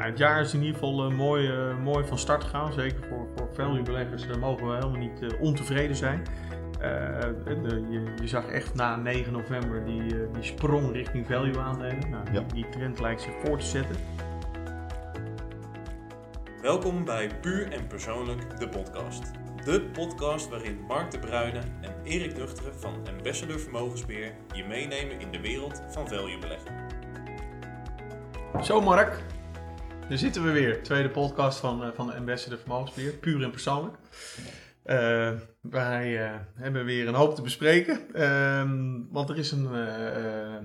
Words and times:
Nou, 0.00 0.12
het 0.12 0.20
jaar 0.20 0.40
is 0.40 0.54
in 0.54 0.60
ieder 0.60 0.74
geval 0.74 1.10
uh, 1.10 1.16
mooi, 1.16 1.48
uh, 1.48 1.78
mooi 1.78 2.04
van 2.04 2.18
start 2.18 2.44
gegaan. 2.44 2.72
Zeker 2.72 3.04
voor, 3.08 3.26
voor 3.36 3.48
value-beleggers 3.52 4.26
uh, 4.26 4.36
mogen 4.36 4.66
we 4.66 4.74
helemaal 4.74 4.98
niet 4.98 5.36
ontevreden 5.40 5.96
zijn. 5.96 6.22
De, 6.78 7.86
je, 7.90 8.12
je, 8.20 8.28
zag 8.28 8.46
echt 8.46 8.74
na 8.74 8.96
9 8.96 9.32
november 9.32 9.84
die, 9.84 10.30
die 10.32 10.42
sprong 10.42 10.92
richting 10.92 11.26
value-aandelen. 11.26 12.10
Nou, 12.10 12.32
ja. 12.32 12.40
die, 12.40 12.46
die 12.52 12.68
trend 12.68 13.00
lijkt 13.00 13.22
zich 13.22 13.32
voor 13.44 13.58
te 13.58 13.66
zetten. 13.66 13.96
Welkom 16.62 17.04
bij 17.04 17.30
Puur 17.40 17.72
en 17.72 17.86
Persoonlijk, 17.86 18.58
de 18.58 18.68
podcast. 18.68 19.30
De 19.64 19.80
podcast 19.92 20.48
waarin 20.48 20.80
Mark 20.88 21.10
de 21.10 21.18
Bruyne 21.18 21.60
en 21.80 21.94
Erik 22.04 22.36
Nuchteren 22.36 22.74
van 22.74 22.94
Ambassador 23.16 23.60
Vermogensbeheer 23.60 24.32
je 24.54 24.64
meenemen 24.64 25.20
in 25.20 25.30
de 25.30 25.40
wereld 25.40 25.82
van 25.88 26.08
value 26.08 26.38
beleggen. 26.38 26.72
Zo 28.62 28.80
Mark, 28.80 29.22
daar 30.10 30.18
zitten 30.18 30.44
we 30.44 30.52
weer. 30.52 30.82
Tweede 30.82 31.10
podcast 31.10 31.58
van, 31.58 31.86
uh, 31.86 31.88
van 31.94 32.06
de 32.06 32.14
Ambassador 32.14 32.58
Vermogensbeheer, 32.58 33.12
puur 33.12 33.42
en 33.42 33.50
persoonlijk. 33.50 33.96
Uh, 34.84 35.30
wij 35.60 36.30
uh, 36.30 36.38
hebben 36.54 36.84
weer 36.84 37.08
een 37.08 37.14
hoop 37.14 37.34
te 37.34 37.42
bespreken. 37.42 38.14
Ehm, 38.14 39.02
want 39.10 39.28
er 39.28 39.38
is 39.38 39.52
een, 39.52 39.74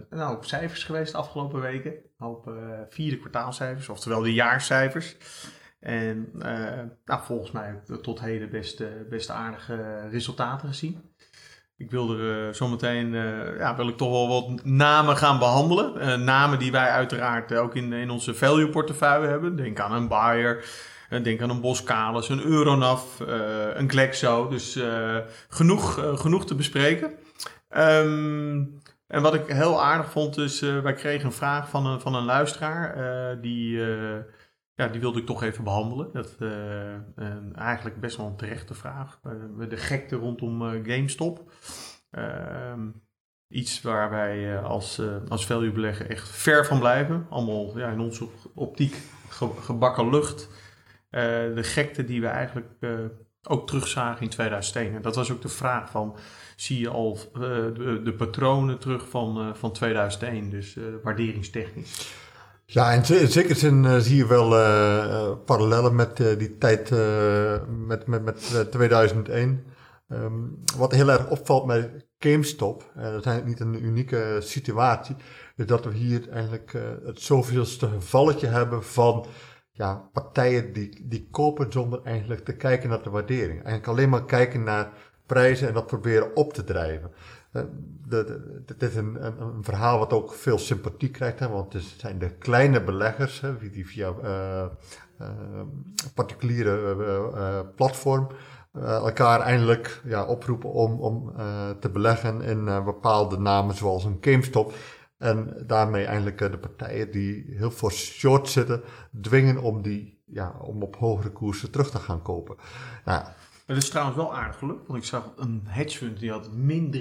een 0.09 0.38
cijfers 0.41 0.84
geweest 0.84 1.12
de 1.12 1.17
afgelopen 1.17 1.62
weken. 1.62 1.91
Een 1.91 2.26
hoop 2.26 2.52
vierde 2.89 3.17
kwartaalcijfers, 3.17 3.89
oftewel 3.89 4.22
de 4.22 4.34
jaarcijfers. 4.34 5.17
En 5.80 6.30
nou, 6.34 7.23
volgens 7.23 7.52
mij 7.52 7.81
tot 8.02 8.20
heden 8.20 8.50
best, 8.50 8.84
best 9.09 9.30
aardige 9.30 10.08
resultaten 10.09 10.67
gezien. 10.67 11.14
Ik 11.77 11.91
wil 11.91 12.20
er 12.20 12.47
uh, 12.47 12.53
zometeen, 12.53 13.13
uh, 13.13 13.57
ja, 13.57 13.75
wil 13.75 13.88
ik 13.88 13.97
toch 13.97 14.09
wel 14.09 14.27
wat 14.27 14.66
namen 14.66 15.17
gaan 15.17 15.39
behandelen. 15.39 15.93
Uh, 15.97 16.16
namen 16.25 16.59
die 16.59 16.71
wij 16.71 16.89
uiteraard 16.89 17.53
ook 17.53 17.75
in, 17.75 17.93
in 17.93 18.09
onze 18.09 18.35
value 18.35 18.70
portefeuille 18.70 19.27
hebben. 19.27 19.55
Denk 19.55 19.80
aan 19.80 19.91
een 19.91 20.08
Bayer, 20.08 20.66
denk 21.23 21.41
aan 21.41 21.50
een 21.50 21.61
Boskalis, 21.61 22.30
een 22.30 22.44
Euronav, 22.44 23.19
een 23.73 23.89
Glexo. 23.89 24.47
Dus 24.47 24.80
genoeg, 25.50 26.19
genoeg 26.19 26.45
te 26.45 26.55
bespreken. 26.55 27.11
Um, 27.78 28.81
en 29.07 29.22
wat 29.22 29.33
ik 29.33 29.47
heel 29.47 29.83
aardig 29.83 30.11
vond 30.11 30.38
is, 30.38 30.59
wij 30.59 30.94
kregen 30.94 31.25
een 31.25 31.31
vraag 31.31 31.69
van 31.69 31.85
een, 31.85 32.02
van 32.02 32.16
een 32.16 32.25
luisteraar. 32.25 33.41
die 33.41 33.80
ja, 34.76 34.88
die 34.88 35.02
wilde 35.02 35.20
ik 35.20 35.26
toch 35.26 35.44
even 35.44 35.64
behandelen. 35.64 36.09
Dat 36.14 36.36
uh, 36.40 37.58
eigenlijk 37.58 38.00
best 38.00 38.18
wel 38.18 38.26
een 38.26 38.36
terechte 38.36 38.73
vraag. 38.73 39.20
Uh, 39.26 39.70
de 39.70 39.78
gekte 39.78 40.16
rondom 40.16 40.62
uh, 40.62 40.70
GameStop. 40.84 41.52
Ehm, 42.12 42.90
iets 43.48 43.81
waar 43.81 44.09
wij 44.09 44.59
als, 44.59 45.02
als 45.28 45.46
value 45.46 45.72
belegger 45.72 46.09
echt 46.09 46.30
ver 46.30 46.66
van 46.66 46.80
blijven. 46.80 47.26
Allemaal 47.30 47.78
ja, 47.78 47.90
in 47.90 48.00
onze 48.00 48.28
optiek 48.53 48.96
gebakken 49.59 50.09
lucht. 50.09 50.50
de 51.09 51.64
gekte 51.64 52.06
die 52.06 52.22
we 52.22 52.28
eigenlijk 52.28 52.68
ook 53.48 53.68
terugzagen 53.68 54.22
in 54.22 54.30
2001. 54.30 54.96
En 54.96 55.02
dat 55.02 55.16
was 55.16 55.31
ook 55.31 55.42
de 55.42 55.48
vraag 55.48 55.90
van, 55.90 56.18
zie 56.56 56.80
je 56.80 56.90
al 56.90 57.20
de, 57.34 58.02
de, 58.03 58.14
patronen 58.14 58.80
terug 58.80 59.09
van, 59.09 59.56
van 59.56 59.72
2001? 59.72 60.50
Dus 60.50 60.78
waarderingstechnisch. 61.03 62.25
Ja, 62.66 62.91
in 62.91 63.05
zekere 63.05 63.55
zin 63.55 63.83
uh, 63.83 63.97
zie 63.97 64.16
je 64.16 64.27
wel 64.27 64.59
uh, 64.59 65.31
parallellen 65.45 65.95
met 65.95 66.17
die 66.17 66.58
tijd 66.58 66.89
met, 67.88 68.07
met, 68.07 68.23
met 68.23 68.67
2001. 68.72 69.66
Um, 70.07 70.63
wat 70.77 70.91
heel 70.91 71.09
erg 71.09 71.30
opvalt 71.30 71.66
met 71.66 72.07
GameStop, 72.19 72.91
dat 72.95 73.25
is 73.25 73.44
niet 73.45 73.59
een 73.59 73.85
unieke 73.85 74.38
situatie, 74.39 75.16
is 75.55 75.66
dat 75.66 75.85
we 75.85 75.94
hier 75.94 76.30
eigenlijk 76.30 76.73
het 77.05 77.22
zoveelste 77.22 77.88
gevalletje 77.88 78.47
hebben 78.47 78.83
van 78.83 79.25
ja, 79.72 80.09
partijen 80.13 80.73
die, 80.73 81.07
die 81.07 81.27
kopen 81.31 81.72
zonder 81.72 82.02
eigenlijk 82.03 82.45
te 82.45 82.55
kijken 82.55 82.89
naar 82.89 83.03
de 83.03 83.09
waardering. 83.09 83.63
Eigenlijk 83.63 83.88
alleen 83.88 84.09
maar 84.09 84.25
kijken 84.25 84.63
naar 84.63 84.91
prijzen 85.25 85.67
en 85.67 85.73
dat 85.73 85.88
proberen 85.88 86.35
op 86.35 86.53
te 86.53 86.63
drijven. 86.63 87.11
Het 88.09 88.81
is 88.81 88.95
een, 88.95 89.25
een, 89.25 89.63
verhaal 89.63 89.99
wat 89.99 90.13
ook 90.13 90.33
veel 90.33 90.57
sympathie 90.57 91.09
krijgt, 91.09 91.39
hè, 91.39 91.49
want 91.49 91.73
het 91.73 91.83
zijn 91.97 92.19
de 92.19 92.29
kleine 92.29 92.83
beleggers 92.83 93.41
hè, 93.41 93.57
die 93.57 93.88
via 93.88 94.13
uh, 94.23 94.66
particuliere 96.13 96.95
uh, 97.33 97.59
platform 97.75 98.27
elkaar 98.81 99.39
eindelijk 99.41 100.01
ja, 100.05 100.25
oproepen 100.25 100.71
om, 100.71 100.99
om 100.99 101.33
te 101.79 101.89
beleggen 101.89 102.41
in 102.41 102.66
bepaalde 102.66 103.38
namen 103.38 103.75
zoals 103.75 104.03
een 104.03 104.17
GameStop. 104.22 104.73
En 105.17 105.63
daarmee 105.67 106.05
eindelijk 106.05 106.37
de 106.37 106.57
partijen 106.57 107.11
die 107.11 107.45
heel 107.47 107.72
voor 107.72 107.91
short 107.91 108.49
zitten, 108.49 108.81
dwingen 109.22 109.57
om, 109.57 109.81
die, 109.81 110.22
ja, 110.25 110.55
om 110.61 110.83
op 110.83 110.95
hogere 110.95 111.29
koersen 111.29 111.72
terug 111.72 111.89
te 111.89 111.99
gaan 111.99 112.22
kopen. 112.22 112.55
Nou, 113.05 113.25
het 113.66 113.78
is 113.78 113.90
trouwens 113.90 114.18
wel 114.18 114.36
aardig 114.36 114.58
gelukt, 114.58 114.88
want 114.88 115.00
ik 115.00 115.06
zag 115.06 115.31
een 115.38 115.62
hedge 115.66 115.98
fund 115.98 116.20
die 116.20 116.31
had 116.31 116.52
min 116.52 116.94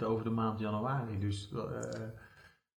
53% 0.00 0.02
over 0.04 0.24
de 0.24 0.30
maand 0.30 0.60
januari. 0.60 1.18
Dus 1.18 1.50
uh, 1.54 1.62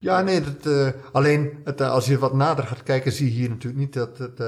ja, 0.04 0.20
nee, 0.20 0.40
dat, 0.40 0.66
uh, 0.66 0.88
alleen 1.12 1.60
het, 1.64 1.80
uh, 1.80 1.90
als 1.90 2.06
je 2.06 2.18
wat 2.18 2.34
nader 2.34 2.64
gaat 2.64 2.82
kijken, 2.82 3.12
zie 3.12 3.26
je 3.26 3.38
hier 3.38 3.48
natuurlijk 3.48 3.82
niet 3.82 3.92
dat 3.92 4.18
het 4.18 4.40
uh, 4.40 4.46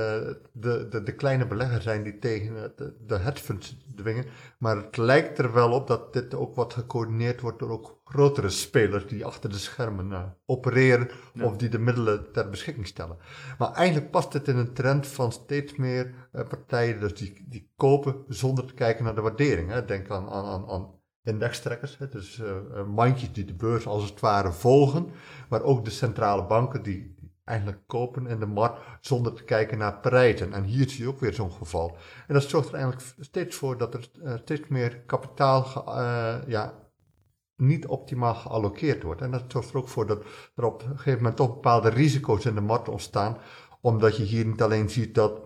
de, 0.52 0.86
de, 0.90 1.02
de, 1.04 1.14
kleine 1.14 1.46
beleggers 1.46 1.84
zijn 1.84 2.02
die 2.02 2.18
tegen 2.18 2.72
de, 2.76 2.94
de 3.06 3.16
hedge 3.16 3.44
funds 3.44 3.76
dwingen. 3.94 4.24
Maar 4.58 4.76
het 4.76 4.96
lijkt 4.96 5.38
er 5.38 5.52
wel 5.52 5.72
op 5.72 5.86
dat 5.86 6.12
dit 6.12 6.34
ook 6.34 6.54
wat 6.54 6.72
gecoördineerd 6.72 7.40
wordt 7.40 7.58
door 7.58 7.70
ook 7.70 8.00
grotere 8.04 8.48
spelers 8.48 9.06
die 9.06 9.24
achter 9.24 9.50
de 9.50 9.58
schermen 9.58 10.36
opereren 10.46 11.08
of 11.42 11.56
die 11.56 11.68
de 11.68 11.78
middelen 11.78 12.32
ter 12.32 12.50
beschikking 12.50 12.86
stellen. 12.86 13.16
Maar 13.58 13.72
eigenlijk 13.72 14.10
past 14.10 14.32
het 14.32 14.48
in 14.48 14.56
een 14.56 14.72
trend 14.72 15.06
van 15.06 15.32
steeds 15.32 15.76
meer 15.76 16.14
partijen 16.48 17.00
dus 17.00 17.14
die, 17.14 17.44
die 17.48 17.70
kopen 17.76 18.24
zonder 18.28 18.66
te 18.66 18.74
kijken 18.74 19.04
naar 19.04 19.14
de 19.14 19.20
waardering. 19.20 19.70
Hè. 19.70 19.84
Denk 19.84 20.10
aan, 20.10 20.28
aan, 20.28 20.68
aan 20.68 20.95
indextrekkers, 21.26 21.98
dus 22.10 22.38
uh, 22.38 22.84
mandjes 22.84 23.32
die 23.32 23.44
de 23.44 23.54
beurs 23.54 23.86
als 23.86 24.10
het 24.10 24.20
ware 24.20 24.52
volgen, 24.52 25.10
maar 25.48 25.62
ook 25.62 25.84
de 25.84 25.90
centrale 25.90 26.46
banken 26.46 26.82
die 26.82 27.14
eigenlijk 27.44 27.80
kopen 27.86 28.26
in 28.26 28.40
de 28.40 28.46
markt 28.46 28.78
zonder 29.00 29.32
te 29.32 29.44
kijken 29.44 29.78
naar 29.78 30.00
prijzen. 30.00 30.52
En 30.52 30.64
hier 30.64 30.88
zie 30.88 31.02
je 31.02 31.08
ook 31.08 31.20
weer 31.20 31.34
zo'n 31.34 31.52
geval. 31.52 31.96
En 32.26 32.34
dat 32.34 32.42
zorgt 32.42 32.68
er 32.68 32.74
eigenlijk 32.74 33.14
steeds 33.20 33.56
voor 33.56 33.78
dat 33.78 33.94
er 33.94 34.08
uh, 34.22 34.34
steeds 34.36 34.68
meer 34.68 35.00
kapitaal 35.00 35.84
ja, 36.46 36.74
niet 37.56 37.86
optimaal 37.86 38.34
gealloceerd 38.34 39.02
wordt. 39.02 39.20
En 39.20 39.30
dat 39.30 39.44
zorgt 39.48 39.70
er 39.70 39.76
ook 39.76 39.88
voor 39.88 40.06
dat 40.06 40.24
er 40.54 40.64
op 40.64 40.82
een 40.82 40.88
gegeven 40.88 41.18
moment 41.18 41.36
toch 41.36 41.54
bepaalde 41.54 41.88
risico's 41.88 42.44
in 42.44 42.54
de 42.54 42.60
markt 42.60 42.88
ontstaan, 42.88 43.38
omdat 43.80 44.16
je 44.16 44.22
hier 44.22 44.46
niet 44.46 44.62
alleen 44.62 44.90
ziet 44.90 45.14
dat 45.14 45.40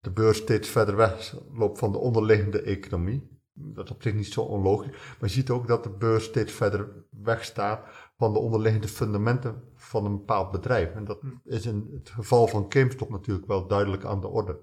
de 0.00 0.10
beurs 0.10 0.38
steeds 0.38 0.68
verder 0.68 0.96
weg 0.96 1.36
loopt 1.52 1.78
van 1.78 1.92
de 1.92 1.98
onderliggende 1.98 2.62
economie, 2.62 3.33
dat 3.54 3.84
is 3.84 3.90
op 3.90 4.02
zich 4.02 4.14
niet 4.14 4.32
zo 4.32 4.40
onlogisch. 4.40 4.90
Maar 4.90 5.28
je 5.28 5.28
ziet 5.28 5.50
ook 5.50 5.66
dat 5.66 5.82
de 5.82 5.90
beurs 5.90 6.24
steeds 6.24 6.52
verder 6.52 6.88
wegstaat 7.10 7.86
van 8.16 8.32
de 8.32 8.38
onderliggende 8.38 8.88
fundamenten 8.88 9.62
van 9.74 10.04
een 10.04 10.16
bepaald 10.16 10.50
bedrijf. 10.50 10.94
En 10.94 11.04
dat 11.04 11.20
hm. 11.20 11.28
is 11.44 11.66
in 11.66 11.90
het 11.92 12.10
geval 12.10 12.46
van 12.46 12.66
GameStop 12.68 13.10
natuurlijk 13.10 13.46
wel 13.46 13.66
duidelijk 13.66 14.04
aan 14.04 14.20
de 14.20 14.28
orde. 14.28 14.60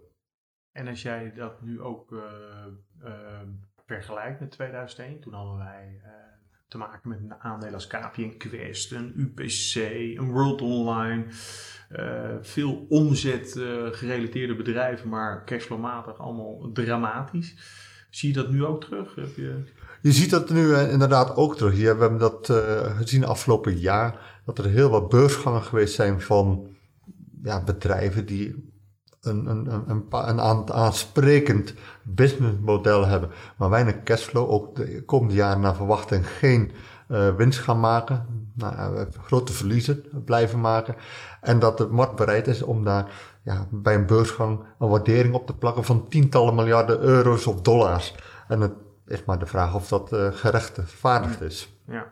En 0.72 0.88
als 0.88 1.02
jij 1.02 1.34
dat 1.34 1.62
nu 1.62 1.82
ook 1.82 2.12
uh, 2.12 2.22
uh, 3.04 3.12
vergelijkt 3.86 4.40
met 4.40 4.52
2001, 4.52 5.20
toen 5.20 5.34
hadden 5.34 5.58
wij 5.58 6.02
uh, 6.04 6.10
te 6.68 6.78
maken 6.78 7.10
met 7.10 7.20
een 7.20 7.34
aandeel 7.34 7.74
als 7.74 7.88
KPN 7.88 8.38
Quest, 8.38 8.92
een 8.92 9.14
UPC, 9.16 9.76
een 10.18 10.32
World 10.32 10.62
Online, 10.62 11.26
veel 12.42 12.86
omzet 12.90 13.52
gerelateerde 13.92 14.56
bedrijven, 14.56 15.10
maar 15.10 15.46
cashflowmatig 15.46 16.18
allemaal 16.18 16.72
dramatisch. 16.72 17.56
Zie 18.12 18.30
je 18.30 18.36
dat 18.36 18.50
nu 18.50 18.66
ook 18.66 18.84
terug? 18.84 19.16
Heb 19.16 19.36
je... 19.36 19.64
je 20.02 20.12
ziet 20.12 20.30
dat 20.30 20.50
nu 20.50 20.62
uh, 20.62 20.92
inderdaad 20.92 21.36
ook 21.36 21.58
terug. 21.58 21.76
We 21.76 21.86
hebben 21.86 22.18
dat 22.18 22.50
uh, 22.50 22.98
gezien 22.98 23.26
afgelopen 23.26 23.78
jaar. 23.78 24.42
Dat 24.46 24.58
er 24.58 24.66
heel 24.66 24.90
wat 24.90 25.10
beursgangen 25.10 25.64
geweest 25.64 25.94
zijn 25.94 26.22
van 26.22 26.68
ja, 27.44 27.64
bedrijven 27.64 28.26
die 28.26 28.72
een, 29.22 29.46
een, 29.46 29.90
een, 29.90 30.06
een, 30.10 30.72
aansprekend 30.72 31.74
businessmodel 32.04 33.06
hebben. 33.06 33.30
Maar 33.58 33.70
weinig 33.70 34.04
cashflow. 34.04 34.52
Ook 34.52 34.76
de 34.76 35.04
komende 35.06 35.36
jaren 35.36 35.62
naar 35.62 35.76
verwachting 35.76 36.28
geen 36.28 36.72
uh, 37.10 37.36
winst 37.36 37.60
gaan 37.60 37.80
maken. 37.80 38.41
Nou, 38.54 39.08
grote 39.24 39.54
verliezen 39.54 40.06
blijven 40.26 40.62
maken. 40.62 40.96
En 41.42 41.60
dat 41.60 41.78
de 41.78 41.88
markt 41.88 42.16
bereid 42.16 42.48
is 42.48 42.62
om 42.62 42.84
daar 42.84 43.12
ja, 43.44 43.68
bij 43.72 43.96
een 43.96 44.06
beursgang 44.06 44.64
een 44.80 44.88
waardering 44.88 45.34
op 45.34 45.48
te 45.48 45.56
plakken 45.56 45.84
van 45.84 46.08
tientallen 46.08 46.56
miljarden 46.56 47.00
euro's 47.00 47.48
of 47.48 47.62
dollars. 47.62 48.16
En 48.48 48.62
het 48.62 48.74
is 49.08 49.24
maar 49.26 49.40
de 49.40 49.46
vraag 49.46 49.76
of 49.76 49.88
dat 49.88 50.14
uh, 50.14 50.28
gerechtvaardigd 50.32 51.42
is. 51.42 51.70
Ja. 51.88 52.08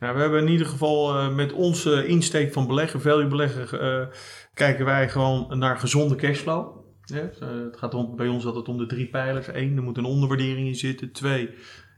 Nou, 0.00 0.14
we 0.14 0.20
hebben 0.20 0.40
in 0.40 0.48
ieder 0.48 0.66
geval 0.66 1.16
uh, 1.16 1.34
met 1.34 1.52
onze 1.52 2.06
insteek 2.06 2.52
van 2.52 2.66
beleggen, 2.66 3.00
value 3.00 3.28
beleggen, 3.28 3.84
uh, 3.84 4.06
kijken 4.54 4.84
wij 4.84 5.08
gewoon 5.08 5.58
naar 5.58 5.78
gezonde 5.78 6.14
cashflow. 6.14 6.82
Ja, 7.04 7.30
het 7.40 7.76
gaat 7.76 7.94
om, 7.94 8.16
bij 8.16 8.28
ons 8.28 8.46
altijd 8.46 8.68
om 8.68 8.78
de 8.78 8.86
drie 8.86 9.08
pijlers. 9.08 9.46
Eén, 9.46 9.76
er 9.76 9.82
moet 9.82 9.98
een 9.98 10.04
onderwaardering 10.04 10.66
in 10.66 10.74
zitten. 10.74 11.12
Twee, 11.12 11.54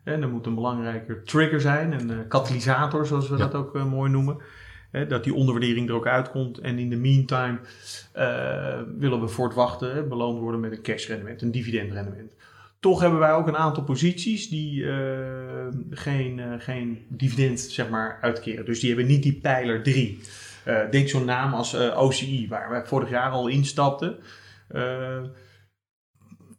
en 0.06 0.22
er 0.22 0.28
moet 0.28 0.46
een 0.46 0.54
belangrijker 0.54 1.22
trigger 1.22 1.60
zijn, 1.60 1.92
een 1.92 2.28
katalysator 2.28 3.06
zoals 3.06 3.28
we 3.28 3.36
dat 3.36 3.54
ook 3.54 3.84
mooi 3.84 4.10
noemen. 4.10 4.36
Hè, 4.90 5.06
dat 5.06 5.24
die 5.24 5.34
onderwaardering 5.34 5.88
er 5.88 5.94
ook 5.94 6.06
uitkomt. 6.06 6.58
En 6.58 6.78
in 6.78 6.90
de 6.90 6.96
meantime 6.96 7.58
eh, 8.12 8.80
willen 8.98 9.20
we 9.20 9.28
voortwachten 9.28 10.08
beloond 10.08 10.38
worden 10.38 10.60
met 10.60 10.72
een 10.72 10.82
cashrendement, 10.82 11.42
een 11.42 11.50
dividendrendement. 11.50 12.32
Toch 12.80 13.00
hebben 13.00 13.18
wij 13.18 13.32
ook 13.32 13.46
een 13.46 13.56
aantal 13.56 13.82
posities 13.82 14.48
die 14.48 14.90
eh, 14.90 15.66
geen, 15.90 16.40
eh, 16.40 16.52
geen 16.58 17.06
dividend 17.08 17.60
zeg 17.60 17.88
maar, 17.88 18.18
uitkeren. 18.20 18.64
Dus 18.64 18.80
die 18.80 18.88
hebben 18.88 19.08
niet 19.08 19.22
die 19.22 19.38
pijler 19.40 19.82
3. 19.82 20.20
Eh, 20.64 20.90
denk 20.90 21.08
zo'n 21.08 21.24
naam 21.24 21.54
als 21.54 21.74
eh, 21.74 22.02
OCI, 22.02 22.48
waar 22.48 22.70
wij 22.70 22.84
vorig 22.84 23.10
jaar 23.10 23.30
al 23.30 23.48
instapten. 23.48 24.16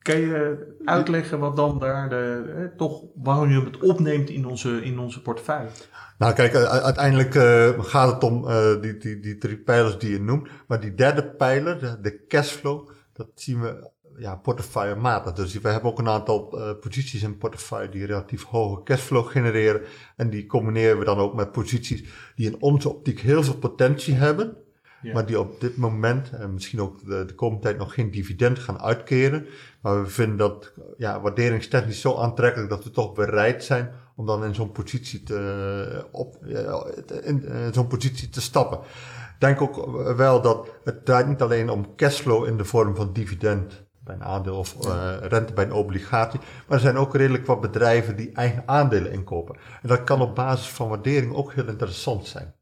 Kan 0.07 0.19
je 0.19 0.75
uitleggen 0.85 1.39
wat 1.39 1.55
dan 1.55 1.79
daar 1.79 2.09
de, 2.09 2.53
eh, 2.57 2.77
toch 2.77 3.03
waarom 3.15 3.49
je 3.49 3.61
het 3.61 3.79
opneemt 3.79 4.29
in 4.29 4.45
onze, 4.45 4.83
in 4.83 4.99
onze 4.99 5.21
portefeuille? 5.21 5.69
Nou, 6.17 6.33
kijk, 6.33 6.55
uiteindelijk 6.55 7.35
eh, 7.35 7.83
gaat 7.83 8.13
het 8.13 8.23
om 8.23 8.47
eh, 8.47 8.81
die, 8.81 8.97
die, 8.97 9.19
die 9.19 9.37
drie 9.37 9.57
pijlers 9.57 9.97
die 9.97 10.11
je 10.11 10.19
noemt. 10.19 10.49
Maar 10.67 10.79
die 10.79 10.93
derde 10.93 11.25
pijler, 11.25 11.99
de, 12.01 12.25
cashflow, 12.27 12.89
dat 13.13 13.27
zien 13.35 13.61
we 13.61 13.91
ja, 14.17 14.35
portefeuillematig. 14.35 15.33
Dus 15.33 15.59
we 15.59 15.69
hebben 15.69 15.91
ook 15.91 15.99
een 15.99 16.09
aantal 16.09 16.59
eh, 16.59 16.79
posities 16.79 17.23
in 17.23 17.37
portefeuille 17.37 17.89
die 17.89 18.05
relatief 18.05 18.43
hoge 18.43 18.83
cashflow 18.83 19.27
genereren. 19.27 19.81
En 20.15 20.29
die 20.29 20.45
combineren 20.45 20.99
we 20.99 21.05
dan 21.05 21.17
ook 21.17 21.35
met 21.35 21.51
posities 21.51 22.03
die 22.35 22.51
in 22.51 22.61
onze 22.61 22.89
optiek 22.89 23.19
heel 23.19 23.43
veel 23.43 23.57
potentie 23.57 24.13
hebben. 24.13 24.57
Ja. 25.01 25.13
Maar 25.13 25.25
die 25.25 25.39
op 25.39 25.59
dit 25.61 25.77
moment, 25.77 26.29
en 26.31 26.53
misschien 26.53 26.81
ook 26.81 27.05
de, 27.05 27.25
de 27.25 27.35
komende 27.35 27.63
tijd, 27.63 27.77
nog 27.77 27.93
geen 27.93 28.11
dividend 28.11 28.59
gaan 28.59 28.81
uitkeren. 28.81 29.45
Maar 29.81 30.01
we 30.01 30.09
vinden 30.09 30.37
dat 30.37 30.73
ja, 30.97 31.21
waarderingstechnisch 31.21 32.01
zo 32.01 32.17
aantrekkelijk 32.17 32.69
dat 32.69 32.83
we 32.83 32.91
toch 32.91 33.13
bereid 33.13 33.63
zijn 33.63 33.91
om 34.15 34.25
dan 34.25 34.43
in 34.43 34.55
zo'n 34.55 34.71
positie 34.71 35.23
te, 35.23 36.07
op, 36.11 36.37
ja, 36.45 36.85
in, 37.23 37.45
in 37.45 37.73
zo'n 37.73 37.87
positie 37.87 38.29
te 38.29 38.41
stappen. 38.41 38.77
Ik 38.77 39.43
denk 39.43 39.61
ook 39.61 40.01
wel 40.15 40.41
dat 40.41 40.69
het 40.83 41.05
draait 41.05 41.27
niet 41.27 41.41
alleen 41.41 41.69
om 41.69 41.95
cashflow 41.95 42.45
in 42.45 42.57
de 42.57 42.65
vorm 42.65 42.95
van 42.95 43.13
dividend 43.13 43.85
bij 44.07 44.15
een 44.15 44.23
aandeel 44.23 44.57
of 44.57 44.85
eh, 44.85 45.15
rente 45.21 45.53
bij 45.53 45.65
een 45.65 45.71
obligatie. 45.71 46.39
Maar 46.39 46.77
er 46.77 46.83
zijn 46.83 46.97
ook 46.97 47.15
redelijk 47.15 47.45
wat 47.45 47.61
bedrijven 47.61 48.15
die 48.15 48.31
eigen 48.31 48.63
aandelen 48.65 49.11
inkopen. 49.11 49.55
En 49.81 49.87
dat 49.87 50.03
kan 50.03 50.21
op 50.21 50.35
basis 50.35 50.69
van 50.69 50.89
waardering 50.89 51.33
ook 51.33 51.53
heel 51.53 51.67
interessant 51.67 52.27
zijn. 52.27 52.55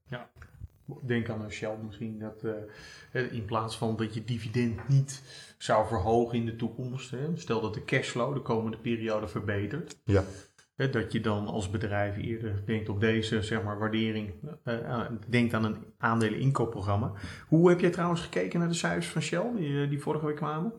Denk 1.06 1.30
aan 1.30 1.42
een 1.42 1.52
Shell 1.52 1.78
misschien, 1.86 2.20
dat 2.20 2.44
eh, 3.12 3.32
in 3.34 3.46
plaats 3.46 3.78
van 3.78 3.96
dat 3.96 4.14
je 4.14 4.24
dividend 4.24 4.88
niet 4.88 5.22
zou 5.58 5.88
verhogen 5.88 6.38
in 6.38 6.46
de 6.46 6.56
toekomst, 6.56 7.12
hè, 7.12 7.30
stel 7.34 7.62
dat 7.62 7.74
de 7.74 7.84
cashflow 7.86 8.34
de 8.34 8.42
komende 8.42 8.78
periode 8.78 9.28
verbetert, 9.28 9.98
Ja. 10.04 10.24
hè, 10.76 10.90
dat 10.90 11.12
je 11.12 11.22
dan 11.22 11.48
als 11.48 11.70
bedrijf 11.70 12.18
eerder 12.18 12.62
denkt 12.66 12.90
op 12.90 13.00
deze 13.00 13.42
zeg 13.42 13.64
maar, 13.64 13.80
waardering, 13.80 14.34
eh, 14.64 15.02
denkt 15.28 15.54
aan 15.54 15.64
een 15.64 15.78
aandelen 15.98 16.40
inkoopprogramma. 16.40 17.12
Hoe 17.48 17.70
heb 17.70 17.80
jij 17.80 17.90
trouwens 17.90 18.22
gekeken 18.22 18.60
naar 18.60 18.68
de 18.68 18.74
cijfers 18.74 19.08
van 19.08 19.22
Shell 19.22 19.52
die, 19.56 19.81
eh, 19.84 19.90
die 19.90 20.02
vorige 20.02 20.26
week 20.26 20.36
kwamen? 20.36 20.74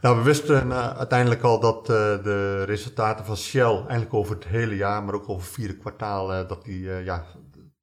Nou, 0.00 0.16
we 0.16 0.22
wisten 0.22 0.70
eh, 0.72 0.96
uiteindelijk 0.96 1.42
al 1.42 1.60
dat 1.60 1.80
eh, 1.90 2.22
de 2.22 2.62
resultaten 2.64 3.24
van 3.24 3.36
Shell 3.36 3.76
eigenlijk 3.76 4.14
over 4.14 4.34
het 4.34 4.44
hele 4.46 4.76
jaar, 4.76 5.02
maar 5.02 5.14
ook 5.14 5.28
over 5.28 5.42
het 5.46 5.54
vierde 5.54 5.76
kwartaal, 5.76 6.32
eh, 6.32 6.48
dat 6.48 6.64
die 6.64 6.90
eh, 6.92 7.04
ja, 7.04 7.24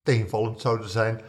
tegenvallend 0.03 0.61
zouden 0.61 0.89
zijn. 0.89 1.21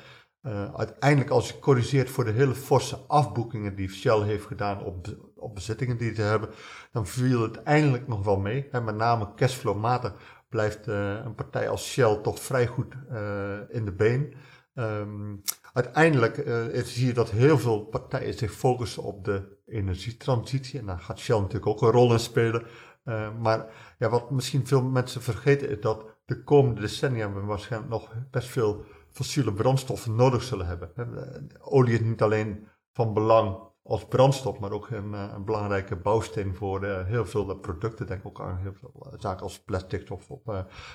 Eh, 0.42 0.74
uiteindelijk, 0.74 1.30
als 1.30 1.48
je 1.48 1.58
corrigeert 1.58 2.10
voor 2.10 2.24
de 2.24 2.30
hele 2.30 2.54
forse 2.54 2.96
afboekingen 2.96 3.74
die 3.74 3.88
Shell 3.88 4.20
heeft 4.20 4.46
gedaan 4.46 4.84
op, 4.84 5.06
op 5.36 5.54
bezittingen 5.54 5.96
die 5.96 6.14
ze 6.14 6.22
hebben, 6.22 6.48
dan 6.92 7.06
viel 7.06 7.42
het 7.42 7.62
eindelijk 7.62 8.08
nog 8.08 8.24
wel 8.24 8.38
mee. 8.38 8.68
Met 8.72 8.96
name 8.96 9.34
cashflowmatig 9.36 10.14
blijft 10.48 10.88
eh, 10.88 11.14
een 11.24 11.34
partij 11.34 11.68
als 11.68 11.90
Shell 11.90 12.16
toch 12.22 12.40
vrij 12.40 12.66
goed 12.66 12.94
eh, 13.10 13.58
in 13.68 13.84
de 13.84 13.92
been. 13.92 14.34
Ehm, 14.74 15.36
uiteindelijk 15.72 16.34
zie 16.84 17.06
je 17.06 17.12
dat 17.12 17.30
heel 17.30 17.58
veel 17.58 17.80
partijen 17.80 18.34
zich 18.34 18.52
focussen 18.52 19.02
op 19.02 19.24
de 19.24 19.56
energietransitie. 19.66 20.78
En 20.78 20.86
daar 20.86 20.98
gaat 20.98 21.18
Shell 21.18 21.38
natuurlijk 21.38 21.66
ook 21.66 21.82
een 21.82 21.90
rol 21.90 22.12
in 22.12 22.18
spelen. 22.18 22.62
Maar 23.40 23.66
ja, 23.98 24.08
wat 24.08 24.30
misschien 24.30 24.66
veel 24.66 24.82
mensen 24.82 25.22
vergeten 25.22 25.68
is 25.68 25.80
dat 25.80 26.06
de 26.24 26.44
komende 26.44 26.80
decennia 26.80 27.32
we 27.32 27.40
waarschijnlijk 27.40 27.92
nog 27.92 28.12
best 28.30 28.48
veel 28.48 28.84
fossiele 29.12 29.52
brandstoffen 29.52 30.14
nodig 30.14 30.42
zullen 30.42 30.66
hebben. 30.66 30.90
Olie 31.60 31.94
is 31.94 32.00
niet 32.00 32.22
alleen 32.22 32.68
van 32.92 33.14
belang 33.14 33.70
als 33.84 34.04
brandstof, 34.04 34.58
maar 34.58 34.70
ook 34.70 34.90
een, 34.90 35.14
eh, 35.14 35.24
een 35.34 35.44
belangrijke 35.44 35.96
bouwsteen 35.96 36.54
voor 36.54 36.84
eh, 36.84 37.06
heel 37.06 37.26
veel 37.26 37.50
eh, 37.50 37.60
producten. 37.60 38.06
Denk 38.06 38.26
ook 38.26 38.40
aan 38.40 38.56
heel 38.56 38.74
veel 38.74 39.14
zaken 39.18 39.42
als 39.42 39.62
plastic 39.62 40.10
of 40.10 40.30
op, 40.30 40.44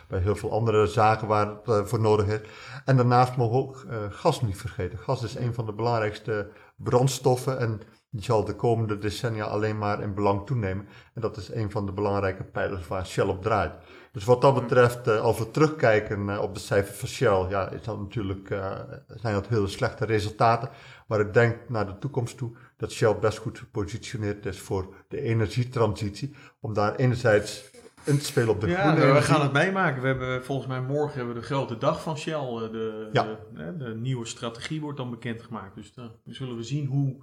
bij 0.07 0.19
heel 0.19 0.35
veel 0.35 0.51
andere 0.51 0.87
zaken 0.87 1.27
waar 1.27 1.47
het 1.63 1.89
voor 1.89 1.99
nodig 1.99 2.27
is. 2.27 2.39
En 2.85 2.97
daarnaast 2.97 3.37
mogen 3.37 3.55
we 3.55 3.63
ook 3.63 3.85
gas 4.13 4.41
niet 4.41 4.57
vergeten. 4.57 4.97
Gas 4.97 5.23
is 5.23 5.35
een 5.35 5.53
van 5.53 5.65
de 5.65 5.73
belangrijkste 5.73 6.49
brandstoffen 6.75 7.59
en 7.59 7.81
die 8.09 8.23
zal 8.23 8.43
de 8.43 8.55
komende 8.55 8.97
decennia 8.97 9.45
alleen 9.45 9.77
maar 9.77 10.01
in 10.01 10.13
belang 10.13 10.45
toenemen. 10.45 10.87
En 11.13 11.21
dat 11.21 11.37
is 11.37 11.53
een 11.53 11.71
van 11.71 11.85
de 11.85 11.91
belangrijke 11.91 12.43
pijlers 12.43 12.87
waar 12.87 13.05
Shell 13.05 13.27
op 13.27 13.41
draait. 13.41 13.73
Dus 14.17 14.25
wat 14.25 14.41
dat 14.41 14.53
betreft, 14.53 15.07
eh, 15.07 15.21
als 15.21 15.37
we 15.37 15.51
terugkijken 15.51 16.29
eh, 16.29 16.41
op 16.41 16.53
de 16.53 16.59
cijfers 16.59 16.97
van 16.97 17.07
Shell, 17.07 17.45
ja, 17.49 17.69
is 17.69 17.83
dat 17.83 17.99
natuurlijk, 17.99 18.49
eh, 18.49 18.79
zijn 19.07 19.33
dat 19.33 19.47
hele 19.47 19.67
slechte 19.67 20.05
resultaten. 20.05 20.69
Maar 21.07 21.19
ik 21.19 21.33
denk 21.33 21.57
naar 21.67 21.85
de 21.85 21.97
toekomst 21.97 22.37
toe 22.37 22.51
dat 22.77 22.91
Shell 22.91 23.15
best 23.19 23.37
goed 23.37 23.59
gepositioneerd 23.59 24.45
is 24.45 24.59
voor 24.59 24.93
de 25.07 25.21
energietransitie. 25.21 26.35
Om 26.59 26.73
daar 26.73 26.95
enerzijds 26.95 27.69
in 28.03 28.17
te 28.17 28.25
spelen 28.25 28.49
op 28.49 28.61
de 28.61 28.67
Ja, 28.67 28.95
groene 28.95 29.13
we, 29.13 29.21
gaan 29.21 29.41
het 29.41 29.51
meemaken. 29.51 30.01
We 30.01 30.07
hebben 30.07 30.45
volgens 30.45 30.67
mij 30.67 30.81
morgen 30.81 31.17
hebben 31.17 31.33
we 31.33 31.39
de 31.39 31.45
grote 31.45 31.77
dag 31.77 32.01
van 32.01 32.17
Shell. 32.17 32.69
De, 32.71 33.09
Ja. 33.11 33.37
de, 33.77 33.95
nieuwe 33.95 34.25
strategie 34.25 34.81
wordt 34.81 34.97
dan 34.97 35.09
bekendgemaakt. 35.09 35.75
Dus 35.75 35.93
dan 35.93 36.11
zullen 36.25 36.55
we 36.55 36.63
zien 36.63 36.85
hoe 36.85 37.15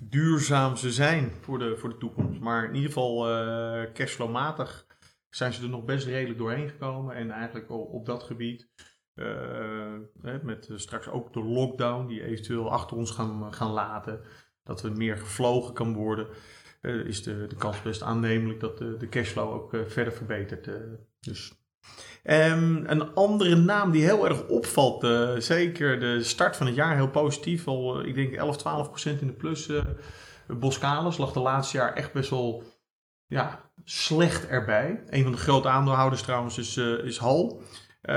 duurzaam 0.00 0.76
ze 0.76 0.92
zijn 0.92 1.32
voor 1.40 1.58
de, 1.58 1.76
voor 1.76 1.88
de 1.88 1.98
toekomst. 1.98 2.40
Maar 2.40 2.64
in 2.64 2.74
ieder 2.74 2.88
geval 2.90 3.28
eh 3.30 3.92
cashflowmatig 3.92 4.86
zijn 5.38 5.52
ze 5.52 5.62
er 5.62 5.68
nog 5.68 5.84
best 5.84 6.06
redelijk 6.06 6.38
doorheen 6.38 6.68
gekomen. 6.68 7.14
En 7.14 7.30
eigenlijk 7.30 7.70
op, 7.70 8.06
dat 8.06 8.22
gebied, 8.22 8.68
eh, 9.14 9.94
met 10.42 10.68
eh, 10.68 10.76
straks 10.76 11.08
ook 11.08 11.32
de 11.32 11.42
lockdown 11.44 12.06
die 12.06 12.22
eventueel 12.24 12.70
achter 12.70 12.96
ons 12.96 13.10
gaan, 13.10 13.54
gaan 13.54 13.70
laten. 13.70 14.20
Dat 14.64 14.82
er 14.82 14.92
meer 14.92 15.16
gevlogen 15.16 15.74
kan 15.74 15.94
worden. 15.94 16.28
eh, 16.80 16.94
is 16.94 17.22
de, 17.22 17.46
de 17.46 17.56
kans 17.56 17.82
best 17.82 18.02
aannemelijk 18.02 18.60
dat 18.60 18.78
de, 18.78 18.96
de 18.96 19.08
cashflow 19.08 19.52
ook 19.52 19.74
eh, 19.74 19.80
verder 19.86 20.12
verbetert. 20.12 20.66
eh. 20.68 20.74
dus. 21.20 21.52
Ehm, 22.22 22.84
een 22.86 23.14
andere 23.14 23.56
naam 23.56 23.90
die 23.90 24.02
heel 24.04 24.28
erg 24.28 24.46
opvalt, 24.48 25.04
eh, 25.04 25.36
zeker 25.36 26.00
de 26.00 26.22
start 26.22 26.56
van 26.56 26.66
het 26.66 26.74
jaar 26.74 26.94
heel 26.94 27.10
positief, 27.10 27.66
al 27.68 28.00
eh, 28.00 28.08
ik 28.08 28.14
denk 28.14 28.34
11, 28.34 28.56
12 28.56 28.88
procent 28.88 29.20
in 29.20 29.26
de 29.26 29.32
plus. 29.32 29.68
eh 29.68 29.84
Boskalis 30.58 31.16
lag 31.16 31.32
de 31.32 31.40
laatste 31.40 31.76
jaar 31.76 31.92
echt 31.94 32.12
best 32.12 32.30
wel 32.30 32.62
ja, 33.26 33.67
slecht 33.90 34.46
erbij. 34.46 35.02
Een 35.06 35.22
van 35.22 35.32
de 35.32 35.38
grote 35.38 35.68
aandeelhouders 35.68 36.22
trouwens 36.22 36.58
is, 36.58 36.76
eh, 36.76 37.04
is 37.04 37.18
Hal. 37.18 37.62
Eh, 38.00 38.14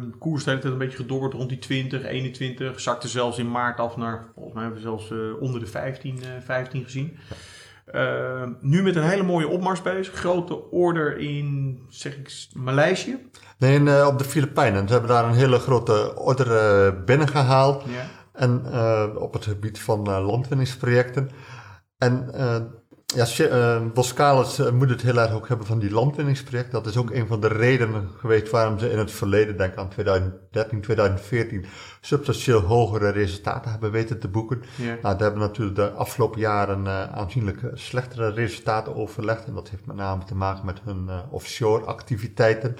de 0.00 0.16
koers 0.18 0.44
heeft 0.44 0.62
het 0.62 0.72
een 0.72 0.78
beetje 0.78 0.96
gedobberd 0.96 1.32
rond 1.32 1.48
die 1.48 1.58
20, 1.58 2.04
21. 2.04 2.80
Zakte 2.80 3.08
zelfs 3.08 3.38
in 3.38 3.50
maart 3.50 3.78
af 3.78 3.96
naar, 3.96 4.30
volgens 4.34 4.54
mij 4.54 4.62
hebben 4.64 4.82
we 4.82 4.88
zelfs 4.88 5.10
eh, 5.10 5.42
onder 5.42 5.60
de 5.60 5.66
15, 5.66 6.22
eh, 6.22 6.28
15 6.44 6.84
gezien. 6.84 7.18
Eh, 7.92 8.42
nu 8.60 8.82
met 8.82 8.96
een 8.96 9.02
hele 9.02 9.22
mooie 9.22 9.48
opmars 9.48 9.82
bezig. 9.82 10.14
Grote 10.14 10.70
order 10.70 11.18
in, 11.18 11.78
zeg 11.88 12.16
ik, 12.16 12.46
Maleisië. 12.52 13.30
Nee, 13.58 13.74
in, 13.74 13.88
eh, 13.88 14.06
op 14.06 14.18
de 14.18 14.24
Filipijnen. 14.24 14.86
Ze 14.86 14.92
hebben 14.92 15.10
daar 15.10 15.24
een 15.24 15.34
hele 15.34 15.58
grote 15.58 16.16
order 16.16 16.56
eh, 16.56 17.04
binnengehaald. 17.04 17.84
Ja. 17.84 18.06
En 18.32 18.66
op 19.16 19.32
het 19.32 19.44
gebied 19.44 19.80
van 19.80 20.02
landwinningsprojecten. 20.02 21.30
En 21.98 22.30
ja, 23.14 23.24
Sh- 23.24 23.40
eh, 23.40 23.82
Boskalis 23.94 24.58
eh, 24.58 24.70
moet 24.70 24.90
het 24.90 25.02
heel 25.02 25.16
erg 25.16 25.32
ook 25.32 25.48
hebben 25.48 25.66
van 25.66 25.78
die 25.78 25.90
landwinningsprojecten. 25.90 26.72
Dat 26.72 26.86
is 26.86 26.96
ook 26.96 27.10
een 27.10 27.26
van 27.26 27.40
de 27.40 27.48
redenen 27.48 28.08
geweest 28.18 28.50
waarom 28.50 28.78
ze 28.78 28.90
in 28.90 28.98
het 28.98 29.10
verleden, 29.10 29.56
denk 29.56 29.76
aan 29.76 29.88
2013, 29.88 30.80
2014, 30.80 31.64
substantieel 32.00 32.60
hogere 32.60 33.10
resultaten 33.10 33.70
hebben 33.70 33.90
weten 33.90 34.18
te 34.18 34.28
boeken. 34.28 34.62
Ja. 34.76 34.84
Nou, 34.86 35.00
daar 35.02 35.20
hebben 35.20 35.40
natuurlijk 35.40 35.76
de 35.76 35.90
afgelopen 35.90 36.40
jaren 36.40 36.86
eh, 36.86 37.12
aanzienlijk 37.12 37.62
eh, 37.62 37.70
slechtere 37.74 38.30
resultaten 38.30 38.96
overlegd. 38.96 39.46
En 39.46 39.54
dat 39.54 39.68
heeft 39.68 39.86
met 39.86 39.96
name 39.96 40.24
te 40.24 40.34
maken 40.34 40.66
met 40.66 40.80
hun 40.84 41.10
offshore 41.30 41.84
activiteiten, 41.84 42.76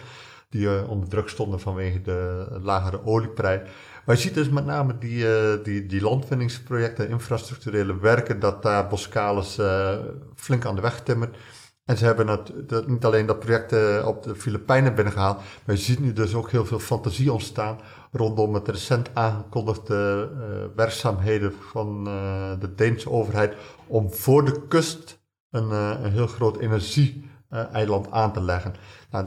die 0.50 0.86
onder 0.88 1.08
druk 1.08 1.28
stonden 1.28 1.60
vanwege 1.60 2.00
de 2.00 2.46
lagere 2.62 3.06
olieprijs. 3.06 3.60
Maar 4.04 4.14
je 4.14 4.20
ziet 4.20 4.34
dus 4.34 4.48
met 4.48 4.66
name 4.66 4.98
die, 4.98 5.36
eh, 5.36 5.64
die, 5.64 5.86
die 5.86 6.00
landwinningsprojecten, 6.00 7.08
infrastructurele 7.08 7.98
werken, 7.98 8.40
dat 8.40 8.62
daar 8.62 8.88
Boskalis 8.88 9.58
eh, 9.58 9.98
flink 10.34 10.64
aan 10.64 10.74
de 10.74 10.80
weg 10.80 11.00
timmert. 11.00 11.36
En 11.84 11.96
ze 11.96 12.04
hebben 12.04 12.28
het, 12.28 12.52
dat, 12.68 12.88
niet 12.88 13.04
alleen 13.04 13.26
dat 13.26 13.38
project 13.38 13.72
eh, 13.72 14.06
op 14.06 14.22
de 14.22 14.34
Filipijnen 14.34 14.94
binnengehaald, 14.94 15.40
maar 15.64 15.74
je 15.76 15.82
ziet 15.82 16.00
nu 16.00 16.12
dus 16.12 16.34
ook 16.34 16.50
heel 16.50 16.66
veel 16.66 16.78
fantasie 16.78 17.32
ontstaan 17.32 17.80
rondom 18.12 18.54
het 18.54 18.68
recent 18.68 19.10
aangekondigde 19.12 20.28
werkzaamheden 20.76 21.52
van 21.70 22.04
de 22.60 22.74
Deense 22.74 23.10
overheid 23.10 23.54
om 23.86 24.12
voor 24.12 24.44
de 24.44 24.66
kust 24.68 25.20
een, 25.50 25.70
heel 26.10 26.26
groot 26.26 26.56
energie-eiland 26.56 28.10
aan 28.10 28.32
te 28.32 28.42
leggen. 28.42 28.74
Nou, 29.10 29.24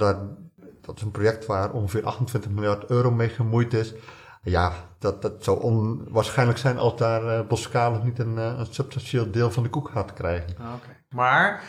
dat 0.81 0.95
is 0.95 1.01
een 1.01 1.11
project 1.11 1.45
waar 1.45 1.71
ongeveer 1.71 2.05
28 2.05 2.51
miljard 2.51 2.89
euro 2.89 3.11
mee 3.11 3.29
gemoeid 3.29 3.73
is. 3.73 3.93
Ja, 4.43 4.73
dat, 4.99 5.21
dat 5.21 5.43
zou 5.43 5.61
onwaarschijnlijk 5.61 6.57
zijn 6.57 6.77
als 6.77 6.97
daar 6.97 7.49
uh, 7.73 8.03
niet 8.03 8.19
een, 8.19 8.37
een, 8.37 8.65
substantieel 8.69 9.31
deel 9.31 9.51
van 9.51 9.63
de 9.63 9.69
koek 9.69 9.89
gaat 9.89 10.13
krijgen. 10.13 10.57
Ah, 10.57 10.73
oké. 10.75 10.97
Maar 11.09 11.63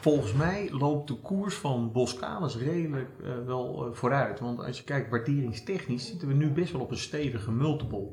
volgens 0.00 0.32
mij 0.32 0.68
loopt 0.72 1.08
de 1.08 1.20
koers 1.20 1.54
van 1.54 1.92
Boskalis 1.92 2.56
redelijk 2.56 3.10
wel 3.46 3.90
vooruit. 3.92 4.40
Want 4.40 4.64
als 4.64 4.78
je 4.78 4.84
kijkt 4.84 5.10
waarderingstechnisch 5.10 6.06
zitten 6.06 6.28
we 6.28 6.34
nu 6.34 6.50
best 6.50 6.72
wel 6.72 6.80
op 6.80 6.90
een 6.90 6.96
stevige 6.96 7.50
multiple. 7.50 8.08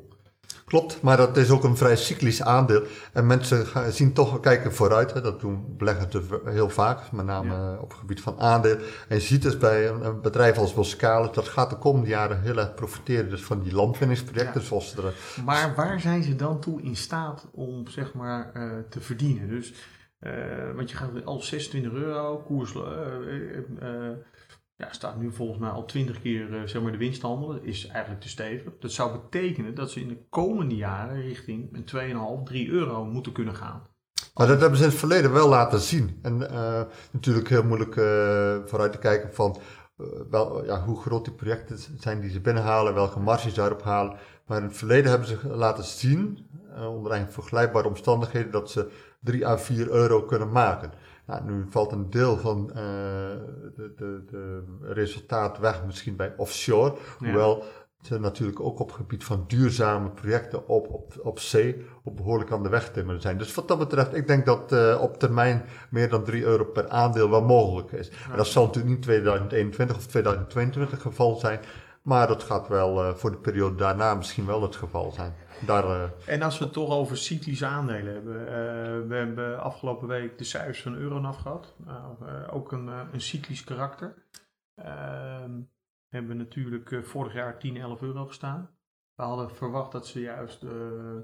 Klopt, 0.68 1.02
maar 1.02 1.18
dat 1.18 1.38
is 1.38 1.50
ook 1.50 1.64
een 1.64 1.78
vrij 1.78 1.96
cyclisch 1.96 2.42
aandeel. 2.42 2.84
En 3.14 3.28
mensen 3.28 3.66
gaan, 3.66 3.92
zien 3.92 4.14
toch 4.14 4.40
kijken 4.40 4.74
vooruit. 4.74 5.14
Hè. 5.14 5.22
Dat 5.22 5.40
doen 5.40 5.76
beleggers 5.78 6.26
heel 6.46 6.70
vaak, 6.70 7.12
met 7.12 7.26
name 7.26 7.54
eh, 7.54 7.82
op 7.82 7.90
het 7.90 8.00
gebied 8.00 8.22
van 8.22 8.40
aandeel. 8.40 8.76
En 9.08 9.16
je 9.16 9.20
ziet 9.20 9.42
dus 9.42 9.58
bij 9.58 9.90
een, 9.90 10.22
bedrijf 10.22 10.58
als 10.58 10.74
Boskalis, 10.74 11.32
dat 11.32 11.48
gaat 11.48 11.70
de 11.70 11.78
komende 11.78 12.08
jaren 12.08 12.42
heel 12.42 12.58
erg 12.58 12.74
profiteren 12.74 13.30
dus 13.30 13.44
van 13.44 13.62
die 13.62 13.74
landwinningsprojecten. 13.74 14.62
Zoals 14.62 14.96
er, 14.96 15.14
maar 15.46 15.76
waar 15.76 16.00
zijn 16.00 16.24
ze 16.24 16.36
dan 16.36 16.60
toe 16.60 16.82
in 16.82 16.96
staat 16.96 17.48
om 17.52 17.88
zeg 17.88 18.14
maar 18.14 18.52
uh, 18.54 18.72
te 18.90 19.02
verdienen? 19.02 19.50
Dus, 19.50 19.74
uh, 20.22 20.32
want 20.76 20.90
je 20.92 20.98
gaat 20.98 21.26
al 21.26 21.42
26 21.42 21.92
euro, 21.92 22.38
koers 22.38 22.74
ja, 24.78 24.88
staat 24.92 25.18
nu 25.18 25.32
volgens 25.32 25.60
mij 25.60 25.70
al 25.70 25.86
twintig 25.86 26.22
keer 26.22 26.50
uh, 26.50 26.62
zeg 26.66 26.82
maar 26.82 26.92
de 26.92 26.98
winst 26.98 27.22
handelen. 27.22 27.64
Is 27.64 27.88
eigenlijk 27.88 28.22
te 28.22 28.30
stevig. 28.30 28.74
Dat 28.80 28.92
zou 28.92 29.12
betekenen 29.12 29.76
dat 29.76 29.92
ze 29.92 30.00
in 30.00 30.08
de 30.08 30.26
komende 30.30 30.76
jaren 30.76 31.22
richting 31.22 31.70
een 31.92 32.40
2,5, 32.40 32.44
3 32.44 32.70
euro 32.70 33.06
moeten 33.06 33.32
kunnen 33.32 33.56
gaan. 33.56 33.88
Maar 34.34 34.48
dat 34.48 34.60
hebben 34.60 34.78
ze 34.78 34.84
in 34.84 34.90
het 34.90 35.00
verleden 35.00 35.34
wel 35.34 35.50
laten 35.50 35.80
zien. 35.80 36.20
En 36.22 36.42
uh, 36.42 36.82
natuurlijk 37.12 37.50
heel 37.50 37.64
moeilijk 37.64 37.96
uh, 37.96 38.06
vooruit 38.66 38.92
te 38.92 38.98
kijken 38.98 39.34
van 39.34 39.58
wel, 40.30 40.66
ja, 40.66 40.84
hoe 40.84 41.02
groot 41.02 41.26
die 41.26 41.34
projecten 41.34 41.78
zijn 41.98 42.20
die 42.20 42.30
ze 42.30 42.40
binnenhalen, 42.40 42.94
welke 42.94 43.20
marges 43.20 43.54
daarop 43.54 43.84
halen. 43.84 44.18
Maar 44.46 44.58
in 44.58 44.64
het 44.64 44.78
verleden 44.78 45.10
hebben 45.10 45.28
ze 45.28 45.48
laten 45.48 45.84
zien, 45.84 46.48
onder 46.70 47.12
eigenlijk 47.12 47.32
vergelijkbare 47.32 47.88
omstandigheden, 47.88 48.52
dat 48.52 48.72
ze 48.72 48.92
3 49.20 49.48
à 49.48 49.58
4 49.58 49.90
euro 49.90 50.22
kunnen 50.22 50.52
maken. 50.52 50.92
Nou, 51.28 51.44
nu 51.44 51.66
valt 51.70 51.92
een 51.92 52.10
deel 52.10 52.38
van 52.38 52.68
de, 52.68 53.94
de, 53.96 54.24
de 54.30 54.64
resultaat 54.82 55.60
weg, 55.60 55.86
misschien 55.86 56.16
bij 56.16 56.34
offshore. 56.38 56.96
Hoewel 57.18 57.64
ze 58.02 58.20
natuurlijk 58.20 58.60
ook 58.60 58.80
op 58.80 58.88
het 58.88 58.96
gebied 58.96 59.24
van 59.24 59.44
duurzame 59.48 60.10
projecten 60.10 60.68
op, 60.68 60.88
op, 60.94 61.14
op 61.22 61.40
zee 61.40 61.86
op 62.04 62.16
behoorlijk 62.16 62.52
aan 62.52 62.64
de 62.64 62.70
weg 62.70 62.92
timmeren 62.92 63.22
zijn. 63.22 63.38
Dus 63.38 63.54
wat 63.54 63.68
dat 63.68 63.78
betreft, 63.78 64.16
ik 64.16 64.28
denk 64.28 64.46
dat 64.46 64.72
uh, 64.72 64.98
op 65.02 65.20
termijn 65.20 65.66
meer 65.90 66.10
dan 66.10 66.24
3 66.24 66.44
euro 66.44 66.64
per 66.64 66.90
aandeel 66.90 67.30
wel 67.30 67.42
mogelijk 67.42 67.92
is. 67.92 68.10
En 68.10 68.38
dat 68.38 68.48
zal 68.48 68.66
natuurlijk 68.66 68.94
niet 68.94 69.04
2021 69.04 69.98
of 69.98 70.06
2022 70.06 70.92
het 70.92 71.02
geval 71.02 71.36
zijn. 71.36 71.60
Maar 72.08 72.28
dat 72.28 72.44
gaat 72.44 72.68
wel 72.68 73.04
uh, 73.04 73.14
voor 73.14 73.32
de 73.32 73.38
periode 73.38 73.76
daarna 73.76 74.16
misschien 74.16 74.46
wel 74.46 74.62
het 74.62 74.76
geval 74.76 75.12
zijn. 75.12 75.34
Daar, 75.66 75.84
uh... 75.84 76.10
En 76.26 76.42
als 76.42 76.58
we 76.58 76.64
het 76.64 76.74
toch 76.74 76.90
over 76.90 77.18
cyclische 77.18 77.66
aandelen 77.66 78.14
hebben. 78.14 78.42
Uh, 78.42 78.48
we 79.08 79.16
hebben 79.16 79.62
afgelopen 79.62 80.08
week 80.08 80.38
de 80.38 80.44
cijfers 80.44 80.82
van 80.82 80.96
Euronaf 80.96 81.38
gehad. 81.38 81.76
ook 82.52 82.72
een, 82.72 82.88
een 82.88 83.22
cyclisch 83.22 83.64
karakter. 83.64 84.26
Ehm, 84.76 85.62
hebben 86.08 86.38
natuurlijk 86.38 87.00
vorig 87.04 87.34
jaar 87.34 87.60
10, 87.60 87.78
11 87.78 88.02
euro 88.02 88.26
gestaan. 88.26 88.70
We 89.16 89.24
hadden 89.24 89.56
verwacht 89.56 89.92
dat 89.92 90.08
ze 90.08 90.20
juist 90.20 90.64
ehm, 90.64 91.22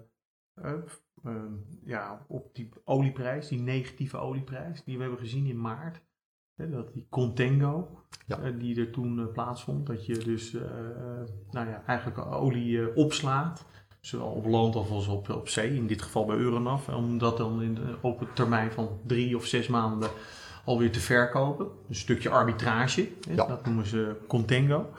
ja, 1.84 2.25
op 2.28 2.56
die 2.56 2.70
olieprijs, 2.84 3.48
die 3.48 3.62
negatieve 3.62 4.18
olieprijs, 4.18 4.84
die 4.84 4.96
we 4.96 5.02
hebben 5.02 5.20
gezien 5.20 5.46
in 5.46 5.62
maart. 5.62 6.02
dat 6.56 6.94
die 6.94 7.08
contango, 7.10 8.03
ja. 8.42 8.48
Eh, 8.48 8.54
die 8.60 8.80
er 8.80 8.92
toen 8.92 9.20
uh, 9.20 9.25
plaatsvond. 9.34 9.88
Dat 9.88 10.06
je 10.06 10.18
dus 10.18 10.54
uh, 10.54 10.62
nou 11.52 11.68
ja, 11.68 11.84
eigenlijk 11.88 12.25
olie 12.25 12.96
opslaat. 12.96 13.66
Zowel 14.00 14.28
op 14.28 14.46
land 14.46 14.75
als 14.75 15.08
op, 15.08 15.30
op 15.30 15.50
zee, 15.50 15.75
in 15.75 15.88
dit 15.88 16.02
geval 16.02 16.25
bij 16.25 16.36
Euronaf. 16.36 16.90
Om 16.90 17.18
dat 17.18 17.38
dan 17.38 17.62
in 17.62 17.78
op 18.02 18.22
een 18.22 18.34
termijn 18.34 18.72
van 18.72 19.00
drie 19.08 19.36
of 19.36 19.46
zes 19.46 19.68
maanden 19.68 20.10
alweer 20.66 20.92
te 20.92 21.00
verkopen. 21.00 21.68
Een 21.90 21.96
stukje 21.96 22.30
arbitrage, 22.30 23.10
ja. 23.30 23.46
dat 23.46 23.66
noemen 23.66 23.86
ze 23.86 24.16
contango. 24.28 24.90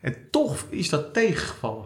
En 0.00 0.16
toch 0.30 0.66
is 0.68 0.88
dat 0.88 1.14
tegengevallen. 1.14 1.84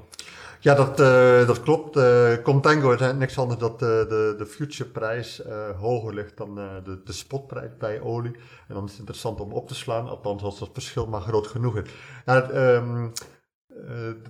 Ja, 0.61 0.75
dat, 0.75 1.01
uh, 1.01 1.47
dat 1.47 1.61
klopt. 1.61 1.97
Uh, 1.97 2.43
Contango 2.43 2.91
is 2.91 3.13
niks 3.13 3.39
anders 3.39 3.61
dan 3.61 3.75
de, 3.79 4.07
de, 4.09 4.35
de 4.39 4.47
futureprijs 4.47 5.43
hoger 5.79 6.15
ligt 6.15 6.37
dan 6.37 6.55
de, 6.55 7.01
de 7.05 7.13
spotprijs 7.13 7.77
bij 7.79 8.01
olie. 8.01 8.37
En 8.69 8.75
dan 8.75 8.85
is 8.85 8.91
het 8.91 8.99
interessant 8.99 9.41
om 9.41 9.53
op 9.53 9.69
te 9.69 9.75
slaan, 9.75 10.09
althans 10.09 10.43
als 10.43 10.59
dat 10.59 10.71
verschil 10.73 11.07
maar 11.07 11.21
groot 11.21 11.47
genoeg 11.47 11.77
is. 11.77 11.91
Um, 12.27 13.13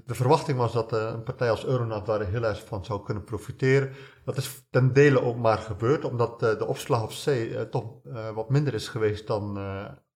de 0.07 0.15
verwachting 0.15 0.59
was 0.59 0.73
dat 0.73 0.93
een 0.93 1.23
partij 1.23 1.51
als 1.51 1.65
Euronav 1.65 2.05
daar 2.05 2.27
heel 2.27 2.45
erg 2.45 2.65
van 2.65 2.85
zou 2.85 3.05
kunnen 3.05 3.25
profiteren. 3.25 3.93
Dat 4.25 4.37
is 4.37 4.67
ten 4.71 4.93
dele 4.93 5.23
ook 5.23 5.37
maar 5.37 5.59
gebeurd, 5.59 6.05
omdat 6.05 6.41
de 6.41 6.67
opslag 6.67 7.03
op 7.03 7.13
zee 7.13 7.69
toch 7.69 7.85
wat 8.35 8.51
minder 8.51 8.75
is 8.75 8.89
geweest 8.89 9.27
dan 9.27 9.59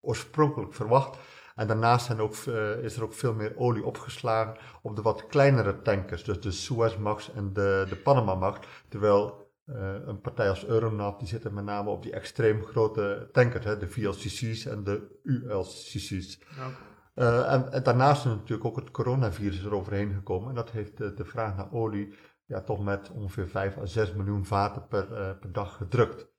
oorspronkelijk 0.01 0.75
verwacht. 0.75 1.17
En 1.55 1.67
daarnaast 1.67 2.07
zijn 2.07 2.21
ook, 2.21 2.35
uh, 2.35 2.85
is 2.85 2.97
er 2.97 3.03
ook 3.03 3.15
veel 3.15 3.35
meer 3.35 3.53
olie 3.57 3.85
opgeslagen 3.85 4.57
op 4.83 4.97
de 4.97 5.03
wat 5.03 5.27
kleinere 5.27 5.83
tankers, 5.83 6.25
dus 6.25 6.41
de 6.41 6.51
Suezmax 6.51 7.33
en 7.33 7.53
de, 7.53 7.87
de 7.89 7.97
Panama-max. 7.97 8.59
Terwijl 8.89 9.51
uh, 9.67 9.95
een 10.07 10.21
partij 10.21 10.49
als 10.49 10.67
Euronav, 10.67 11.19
die 11.19 11.29
zitten 11.29 11.55
met 11.55 11.65
name 11.65 11.91
op 11.91 12.03
die 12.03 12.13
extreem 12.13 12.65
grote 12.65 13.29
tankers, 13.33 13.65
hè, 13.65 13.77
de 13.77 13.89
VLCC's 13.89 14.67
en 14.67 14.85
de 14.85 15.21
ULCC's. 15.23 16.39
Okay. 16.57 16.73
Uh, 17.15 17.53
en, 17.53 17.73
en, 17.73 17.83
daarnaast 17.83 18.25
is 18.25 18.33
natuurlijk 18.33 18.65
ook 18.65 18.77
het 18.77 18.91
coronavirus 18.91 19.65
eroverheen 19.65 20.13
gekomen. 20.15 20.49
En 20.49 20.55
dat 20.55 20.71
heeft 20.71 20.97
de, 20.97 21.15
de 21.15 21.25
vraag 21.25 21.57
naar 21.57 21.73
olie 21.73 22.15
ja, 22.47 22.61
toch 22.61 22.85
met 22.85 23.11
ongeveer 23.11 23.49
5 23.49 23.79
à 23.79 23.87
6 23.87 24.13
miljoen 24.13 24.47
vaten 24.47 24.87
per, 24.89 25.37
per 25.37 25.53
dag 25.53 25.77
gedrukt. 25.77 26.32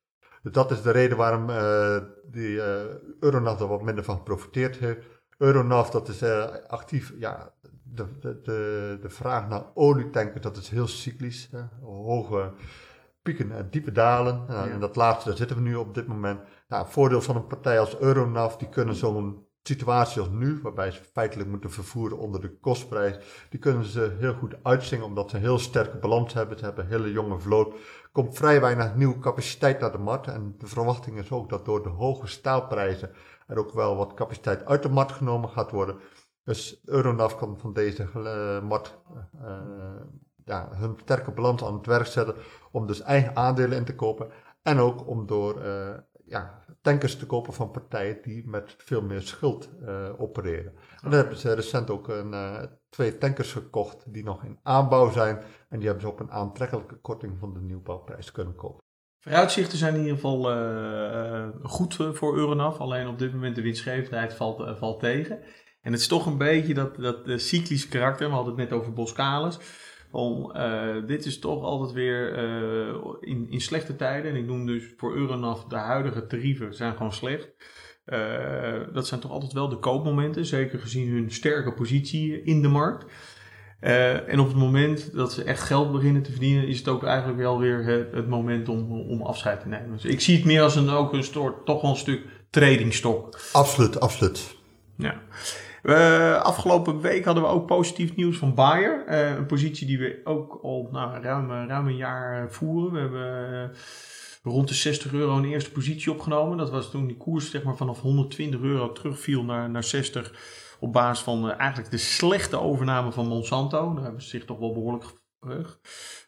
Dus 0.44 0.52
dat 0.52 0.72
is 0.72 0.82
de 0.82 0.92
reden 0.92 1.18
waarom 1.18 1.50
uh, 1.50 1.98
die 2.32 2.50
uh, 2.50 2.64
Euronav 3.20 3.62
er 3.62 3.68
wat 3.68 3.82
minder 3.82 4.04
van 4.04 4.18
geprofiteerd 4.18 4.78
heeft. 4.78 5.08
Euronav, 5.38 5.90
dat 5.90 6.08
is 6.08 6.22
uh, 6.22 6.46
actief, 6.68 7.14
ja, 7.20 7.54
de, 7.84 8.06
de, 8.20 8.42
de, 9.02 9.10
vraag 9.10 9.48
naar 9.48 9.64
olietankers, 9.74 10.42
dat 10.42 10.58
is 10.58 10.70
heel 10.70 10.88
cyclisch. 10.88 11.50
Hè? 11.52 11.62
Hoge 11.82 12.52
pieken 13.22 13.52
en 13.52 13.68
diepe 13.70 13.92
dalen. 13.92 14.46
Ja. 14.48 14.68
En 14.68 14.80
dat 14.80 14.96
laatste, 14.96 15.30
daar 15.30 15.38
zitten 15.38 15.58
we 15.58 15.64
nu 15.64 15.76
op 15.76 15.94
dit 15.94 16.08
moment. 16.08 16.40
Nou, 16.68 16.86
voordeel 16.90 17.22
van 17.22 17.36
een 17.36 17.48
partij 17.48 17.80
als 17.80 18.00
Euronav, 18.00 18.56
die 18.56 18.70
kunnen 18.70 18.96
zo'n 18.96 19.48
situatie 19.64 20.22
als 20.22 20.30
nu, 20.30 20.60
waarbij 20.62 20.92
ze 20.92 21.02
feitelijk 21.12 21.50
moeten 21.50 21.72
vervoeren 21.72 22.18
onder 22.18 22.42
de 22.42 22.58
kostprijs, 22.60 23.18
die 23.50 23.60
kunnen 23.60 23.86
ze 23.86 24.16
heel 24.20 24.34
goed 24.34 24.56
uitzingen, 24.64 25.06
omdat 25.06 25.30
ze 25.30 25.36
een 25.36 25.42
heel 25.42 25.60
sterke 25.60 25.98
balans 25.98 26.34
hebben. 26.34 26.58
Ze 26.58 26.66
hebben 26.66 26.84
een 26.84 26.92
hele 26.92 27.12
jonge 27.12 27.40
vloot. 27.40 27.76
komt 28.12 28.36
vrij 28.36 28.62
weinig 28.62 28.96
nieuwe 28.96 29.20
capaciteit 29.20 29.80
naar 29.80 29.92
de 29.92 29.98
markt. 29.98 30.28
En 30.28 30.56
de 30.58 30.68
verwachting 30.68 31.18
is 31.18 31.32
ook 31.32 31.50
dat 31.50 31.66
door 31.66 31.84
de 31.84 31.90
hoge 31.90 32.28
staalprijzen 32.28 33.12
er 33.48 33.58
ook 33.58 33.74
wel 33.74 33.96
wat 33.96 34.14
capaciteit 34.14 34.66
uit 34.66 34.84
de 34.84 34.90
markt 34.90 35.12
genomen 35.12 35.50
gaat 35.50 35.72
worden. 35.72 35.96
Dus 36.44 36.82
Euronav 36.86 37.36
kan 37.36 37.58
van 37.58 37.74
deze 37.74 38.10
uh, 38.16 38.62
markt 38.62 38.98
uh, 39.42 39.58
ja, 40.46 40.70
hun 40.72 40.98
sterke 41.02 41.32
balans 41.32 41.64
aan 41.64 41.74
het 41.74 41.86
werk 41.86 42.06
zetten 42.06 42.36
om 42.72 42.88
dus 42.88 43.02
eigen 43.02 43.36
aandelen 43.36 43.78
in 43.78 43.86
te 43.86 43.96
kopen. 43.96 44.32
En 44.62 44.80
ook 44.80 45.08
om 45.08 45.26
door 45.26 45.62
ja, 46.26 46.64
tankers 46.82 47.18
te 47.18 47.26
kopen 47.26 47.54
van 47.54 47.72
partijen 47.72 48.18
die 48.22 48.48
met 48.48 48.76
veel 48.78 49.02
meer 49.02 49.22
schuld 49.22 49.70
uh, 49.82 50.10
opereren. 50.18 50.74
En 50.76 51.10
dan 51.10 51.20
hebben 51.20 51.38
ze 51.38 51.54
recent 51.54 51.90
ook 51.90 52.08
een, 52.08 52.32
uh, 52.32 52.64
twee 52.90 53.18
tankers 53.18 53.52
gekocht 53.52 54.14
die 54.14 54.24
nog 54.24 54.44
in 54.44 54.60
aanbouw 54.64 55.12
zijn. 55.12 55.36
En 55.70 55.78
die 55.78 55.88
hebben 55.88 56.02
ze 56.02 56.12
op 56.12 56.20
een 56.20 56.32
aantrekkelijke 56.32 56.96
korting 56.96 57.38
van 57.40 57.54
de 57.54 57.60
nieuwbouwprijs 57.60 58.32
kunnen 58.32 58.56
kopen. 58.56 58.82
Vooruitzichten 59.20 59.78
zijn 59.78 59.94
in 59.94 60.00
ieder 60.00 60.16
geval 60.16 60.52
uh, 60.52 61.48
goed 61.64 61.96
voor 61.96 62.38
Euronav. 62.38 62.80
Alleen 62.80 63.08
op 63.08 63.20
dit 63.20 63.34
moment 63.34 63.56
de 63.56 63.62
winstgevendheid 63.62 64.34
valt, 64.34 64.78
valt 64.78 65.00
tegen. 65.00 65.40
En 65.82 65.92
het 65.92 66.02
is 66.02 66.08
toch 66.08 66.26
een 66.26 66.38
beetje 66.38 66.74
dat, 66.74 66.96
dat 66.96 67.42
cyclische 67.42 67.88
karakter. 67.88 68.28
We 68.28 68.34
hadden 68.34 68.60
het 68.60 68.70
net 68.70 68.80
over 68.80 68.94
Boskalis. 68.94 69.60
Om, 70.14 70.52
uh, 70.56 71.08
dit 71.08 71.26
is 71.26 71.40
toch 71.40 71.64
altijd 71.64 71.92
weer 71.92 72.38
uh, 72.38 72.96
in, 73.20 73.48
in 73.50 73.62
slechte 73.62 73.96
tijden. 73.96 74.32
En 74.32 74.38
ik 74.38 74.46
noem 74.46 74.66
dus 74.66 74.84
voor 74.98 75.16
Euronav 75.16 75.64
de 75.64 75.76
huidige 75.76 76.28
tarieven 76.28 76.74
zijn 76.74 76.96
gewoon 76.96 77.14
slecht. 77.14 77.50
Uh, 78.06 78.82
dat 78.94 79.08
zijn 79.08 79.20
toch 79.20 79.32
altijd 79.32 79.54
wel 79.54 79.70
de 79.70 79.80
koopmomenten. 79.80 80.46
Zeker 80.46 80.80
gezien 80.80 81.10
hun 81.10 81.32
sterke 81.32 81.74
positie 81.74 82.44
in 82.44 82.62
de 82.62 82.68
markt. 82.68 83.06
en 83.80 84.40
op 84.40 84.48
het 84.48 84.58
moment 84.58 85.14
dat 85.14 85.34
ze 85.34 85.44
echt 85.44 85.62
geld 85.62 85.92
beginnen 85.92 86.22
te 86.22 86.32
verdienen, 86.32 86.68
is 86.68 86.78
het 86.78 86.88
ook 86.88 87.04
eigenlijk 87.04 87.40
wel 87.40 87.60
weer 87.60 87.86
het, 87.86 88.12
het 88.12 88.28
moment 88.28 88.70
om, 88.70 88.92
om 88.92 89.22
afscheid 89.22 89.60
te 89.62 89.68
nemen. 89.68 89.92
Dus 89.92 90.06
ik 90.06 90.22
zie 90.22 90.36
het 90.36 90.46
meer 90.46 90.62
als 90.62 90.76
een, 90.76 90.90
ook 90.90 91.14
een 91.14 91.24
soort, 91.24 91.66
toch 91.66 91.82
wel 91.82 91.92
een 91.92 91.98
stuk 91.98 92.22
tradingstok. 92.50 93.40
Absoluut, 93.52 94.00
absoluut. 94.00 94.56
Ja. 94.98 95.22
Uh, 95.84 96.42
afgelopen 96.42 97.02
week 97.02 97.26
hadden 97.26 97.44
we 97.44 97.50
ook 97.50 97.66
positief 97.66 98.16
nieuws 98.16 98.38
van 98.38 98.54
Bayer. 98.54 99.04
Uh, 99.08 99.36
een 99.36 99.46
positie 99.46 99.88
die 99.88 100.00
we 100.00 100.22
ook 100.24 100.60
al 100.62 100.90
nou, 100.92 101.22
ruim, 101.22 101.68
ruim 101.68 101.88
een 101.88 101.96
jaar 101.96 102.52
voeren. 102.52 102.92
We 102.92 103.00
hebben 103.00 103.72
rond 104.44 104.68
de 104.68 104.74
60 104.74 105.14
euro 105.14 105.38
een 105.38 105.46
eerste 105.46 105.72
positie 105.72 106.12
opgenomen. 106.12 106.58
Dat 106.58 106.70
was 106.70 106.92
toen 106.92 107.08
die 107.08 107.18
koers 107.18 107.52
zeg 107.52 107.64
maar, 107.64 107.76
vanaf 107.76 108.02
120 108.02 108.62
euro 108.62 108.92
terugviel 108.92 109.44
naar, 109.44 109.70
naar 109.70 109.84
60 109.84 110.34
op 110.80 110.94
basis 110.94 111.24
van 111.24 111.50
eh, 111.50 111.60
eigenlijk 111.60 111.92
de 111.92 111.98
slechte 111.98 112.60
overname 112.60 113.12
van 113.12 113.28
Monsanto. 113.28 113.94
Daar 113.94 114.04
hebben 114.04 114.22
ze 114.22 114.30
zich 114.30 114.46
toch 114.46 114.60
wel 114.60 114.74
behoorlijk 114.74 115.06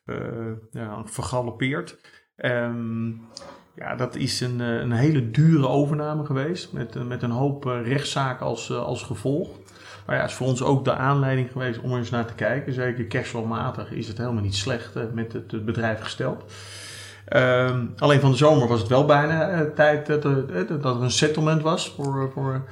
uh, 0.06 0.52
ja, 0.72 1.06
vergalopeerd. 1.06 1.98
Ehm, 2.36 3.14
ja, 3.76 3.96
dat 3.96 4.16
is 4.16 4.42
een, 4.42 4.60
een 4.60 4.92
hele 4.92 5.32
dure 5.32 5.68
overname 5.68 6.26
geweest. 6.26 6.74
Met, 6.74 7.08
met 7.08 7.22
een 7.22 7.32
hoop 7.32 7.64
rechtszaken 7.64 8.46
als, 8.46 8.72
als 8.72 9.04
gevolg. 9.04 9.50
Maar 10.06 10.16
ja, 10.16 10.22
het 10.22 10.32
is 10.32 10.38
voor 10.38 10.48
ons 10.48 10.64
ook 10.64 10.86
de 10.86 10.96
aanleiding 10.96 11.52
geweest 11.52 11.80
om 11.80 11.92
er 11.92 11.98
eens 11.98 12.10
naar 12.10 12.26
te 12.26 12.34
kijken. 12.34 12.74
Zeker 12.74 13.08
cashflowmatig 13.08 13.92
is 13.92 14.08
het 14.08 14.18
helemaal 14.18 14.44
niet 14.44 14.56
slecht 14.56 14.94
met 15.14 15.34
het, 15.34 15.66
bedrijf 15.66 16.02
gesteld. 16.02 16.44
Um, 17.34 17.94
alleen 17.98 18.20
van 18.20 18.32
de 18.32 18.38
zomer 18.38 18.68
was 18.68 18.80
het 18.80 18.90
wel 18.90 19.06
bijna 19.06 19.66
tijd 19.76 20.06
dat 20.06 20.24
er, 20.24 20.68
dat 20.68 20.96
er, 20.96 21.02
een 21.02 21.12
settlement 21.12 21.62
was 21.62 21.94
voor, 21.96 22.32
voor, 22.34 22.64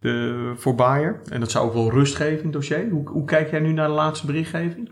de, 0.00 0.52
voor 0.56 0.74
Bayer. 0.74 1.20
En 1.30 1.40
dat 1.40 1.50
zou 1.50 1.66
ook 1.66 1.74
wel 1.74 1.90
rust 1.90 2.14
geven 2.14 2.38
in 2.38 2.44
het 2.44 2.52
dossier. 2.52 2.88
Hoe, 2.90 3.08
hoe 3.08 3.24
kijk 3.24 3.50
jij 3.50 3.60
nu 3.60 3.72
naar 3.72 3.88
de 3.88 3.94
laatste 3.94 4.26
berichtgeving? 4.26 4.90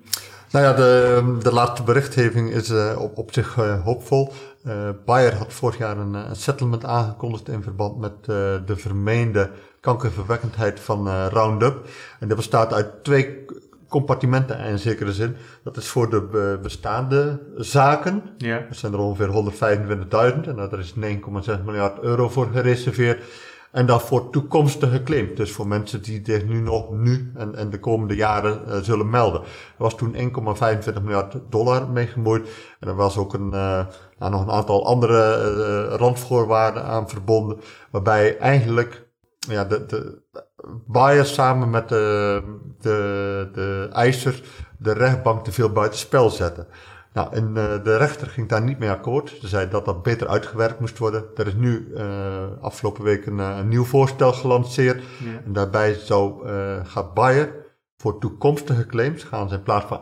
Nou 0.51 0.65
ja, 0.65 0.73
de, 0.73 1.37
de 1.43 1.53
laatste 1.53 1.83
berichtgeving 1.83 2.51
is 2.51 2.71
uh, 2.71 2.97
op, 2.99 3.19
op 3.19 3.33
zich 3.33 3.57
uh, 3.57 3.85
hoopvol. 3.85 4.33
Bayer 5.05 5.35
had 5.35 5.53
vorig 5.53 5.79
jaar 5.79 5.97
een, 5.99 6.15
een, 6.15 6.37
settlement 6.37 6.85
aangekondigd 6.85 7.49
in 7.49 7.63
verband 7.63 7.99
met 7.99 8.25
de 8.67 8.77
vermeende 8.77 9.51
kankerverwekkendheid 9.81 10.81
van 10.81 11.29
Roundup. 11.29 11.89
En 12.21 12.29
dat 12.29 12.37
bestaat 12.37 12.73
uit 12.73 13.05
twee 13.05 13.45
compartimenten 13.89 14.59
in 14.59 14.79
zekere 14.79 15.13
zin. 15.13 15.37
Dat 15.63 15.77
is 15.77 15.89
voor 15.89 16.11
de 16.11 16.59
bestaande 16.63 17.41
zaken. 17.57 18.23
Ja. 18.39 18.57
Er 18.57 18.75
zijn 18.75 18.93
er 18.93 18.99
ongeveer 18.99 19.53
125.000 19.53 20.49
en 20.49 20.57
daar 20.57 20.79
is 20.79 20.95
9,6 20.95 21.65
miljard 21.65 21.99
euro 22.01 22.29
voor 22.29 22.49
gereserveerd. 22.53 23.23
En 23.77 23.87
dat 23.87 24.03
voor 24.03 24.31
toekomstige 24.31 25.03
claims. 25.03 25.35
Dus 25.35 25.53
voor 25.53 25.67
mensen 25.67 26.03
die 26.03 26.21
dit 26.21 26.49
nu 26.49 26.61
nog 26.61 26.91
nu 26.91 27.33
en, 27.35 27.71
de 27.71 27.79
komende 27.81 28.15
jaren 28.15 28.63
uh, 28.67 28.77
zullen 28.77 29.11
melden. 29.11 29.41
Er 29.41 29.49
was 29.77 29.97
toen 29.97 30.15
1,25 30.15 31.03
miljard 31.03 31.37
dollar 31.49 31.89
mee 31.89 32.07
gemoeid. 32.07 32.49
En 32.81 32.89
er 32.89 32.95
was 32.95 33.17
ook 33.17 33.35
een, 33.35 33.47
uh, 33.47 33.87
nou, 34.19 34.31
nog 34.31 34.43
een 34.43 34.51
aantal 34.51 34.87
andere 34.87 35.53
uh, 35.91 35.95
randvoorwaarden 35.97 36.85
aan 36.85 37.09
verbonden. 37.09 37.61
Waarbij 37.91 38.39
eigenlijk 38.39 39.09
ja, 39.39 39.65
de, 39.65 39.87
de 39.87 40.23
Bayer 40.87 41.25
samen 41.25 41.71
met 41.71 41.89
de, 41.89 42.43
de, 42.81 43.49
de 43.53 43.89
eiser 43.93 44.43
de 44.79 44.93
rechtbank 44.93 45.45
te 45.45 45.53
veel 45.53 45.71
buitenspel 45.71 46.31
zetten. 46.31 46.67
Nou, 47.17 47.33
en 47.33 47.49
uh, 47.49 47.85
de 47.85 47.97
rechter 47.97 48.27
ging 48.27 48.49
daar 48.49 48.63
niet 48.63 48.79
mee 48.79 48.91
akkoord. 48.91 49.37
Ze 49.41 49.49
zei 49.49 49.69
dat 49.69 49.85
dat 49.85 50.03
beter 50.03 50.29
uitgewerkt 50.29 50.81
moest 50.81 50.99
worden. 50.99 51.25
Er 51.37 51.47
is 51.47 51.55
nu 51.55 51.89
uh, 51.95 52.45
afgelopen 52.61 53.05
week 53.05 53.27
een, 53.27 53.39
een, 53.39 53.69
nieuw 53.69 53.85
voorstel 53.85 54.33
gelanceerd. 54.33 55.03
Ja. 55.03 55.43
En 55.45 55.53
daarbij 55.53 55.95
zou, 55.95 56.49
gaat 56.85 57.15
Bayer 57.15 57.55
voor 57.97 58.19
toekomstige 58.19 58.87
claims, 58.87 59.25
gaan 59.25 59.49
ze 59.49 59.55
in 59.55 59.63
plaats 59.63 59.87
van 59.87 60.01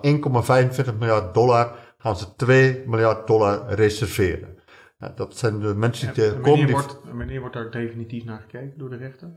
1,45 0.93 0.99
miljard 0.99 1.35
dollar, 1.35 1.77
gaan 1.99 2.17
ze 2.17 2.35
2 2.37 2.83
miljard 2.87 3.27
dollar 3.27 3.75
reserveren. 3.75 4.59
Nou, 4.99 5.13
dat 5.17 5.37
zijn 5.37 5.61
de 5.61 5.75
mensen 5.75 6.15
die... 6.15 6.25
Ja, 6.25 6.41
wanneer, 6.41 6.71
wordt, 6.71 7.01
wanneer 7.13 7.41
wordt 7.41 7.55
daar 7.55 7.71
definitief 7.71 8.25
naar 8.25 8.41
gekeken 8.41 8.79
door 8.79 8.91
de 8.91 8.97
rechter? 8.97 9.29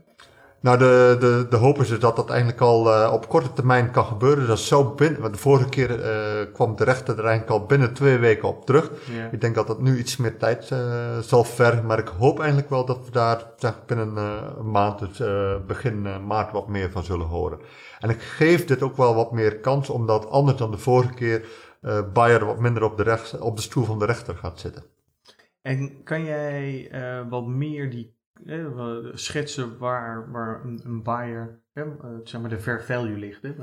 Nou, 0.60 0.78
de, 0.78 1.16
de, 1.20 1.46
de 1.50 1.56
hoop 1.56 1.80
is 1.80 1.88
dus 1.88 1.98
dat 1.98 2.16
dat 2.16 2.30
eigenlijk 2.30 2.60
al 2.60 2.86
uh, 2.86 3.10
op 3.12 3.28
korte 3.28 3.52
termijn 3.52 3.90
kan 3.90 4.04
gebeuren. 4.04 4.46
Dat 4.46 4.58
is 4.58 4.66
zo 4.66 4.94
binnen, 4.94 5.20
want 5.20 5.32
de 5.32 5.40
vorige 5.40 5.68
keer 5.68 5.98
uh, 5.98 6.52
kwam 6.52 6.76
de 6.76 6.84
rechter 6.84 7.18
er 7.18 7.24
eigenlijk 7.24 7.60
al 7.60 7.66
binnen 7.66 7.94
twee 7.94 8.18
weken 8.18 8.48
op 8.48 8.66
terug. 8.66 8.90
Ik 9.32 9.40
denk 9.40 9.54
dat 9.54 9.66
dat 9.66 9.80
nu 9.80 9.98
iets 9.98 10.16
meer 10.16 10.36
tijd 10.36 10.70
uh, 10.70 11.18
zal 11.18 11.44
vergen, 11.44 11.86
maar 11.86 11.98
ik 11.98 12.08
hoop 12.08 12.38
eigenlijk 12.38 12.70
wel 12.70 12.84
dat 12.84 13.04
we 13.04 13.10
daar 13.10 13.52
zeg, 13.56 13.84
binnen 13.86 14.16
een 14.16 14.70
maand, 14.70 14.98
dus 14.98 15.22
begin 15.66 16.26
maart, 16.26 16.52
wat 16.52 16.68
meer 16.68 16.90
van 16.90 17.04
zullen 17.04 17.26
horen. 17.26 17.58
En 18.00 18.10
ik 18.10 18.20
geef 18.20 18.64
dit 18.64 18.82
ook 18.82 18.96
wel 18.96 19.14
wat 19.14 19.32
meer 19.32 19.58
kans, 19.58 19.90
omdat 19.90 20.30
anders 20.30 20.58
dan 20.58 20.70
de 20.70 20.78
vorige 20.78 21.14
keer 21.14 21.44
Bayer 22.12 22.46
wat 22.46 22.58
minder 22.58 22.82
op 22.82 22.96
de, 22.96 23.02
rechts, 23.02 23.38
op 23.38 23.56
de 23.56 23.62
stoel 23.62 23.84
van 23.84 23.98
de 23.98 24.04
rechter 24.04 24.34
gaat 24.34 24.60
zitten. 24.60 24.84
En 25.62 26.02
kan 26.04 26.24
jij 26.24 26.90
wat 27.30 27.46
meer 27.46 27.90
die 27.90 28.16
schetsen 29.14 29.78
waar, 29.78 30.30
waar 30.30 30.64
een, 30.64 30.80
een 30.84 31.02
buyer, 31.02 31.60
eh, 31.72 31.84
zeg 32.24 32.40
maar 32.40 32.50
de 32.50 32.60
fair 32.60 32.82
value 32.84 33.18
ligt. 33.18 33.42
Hè. 33.42 33.54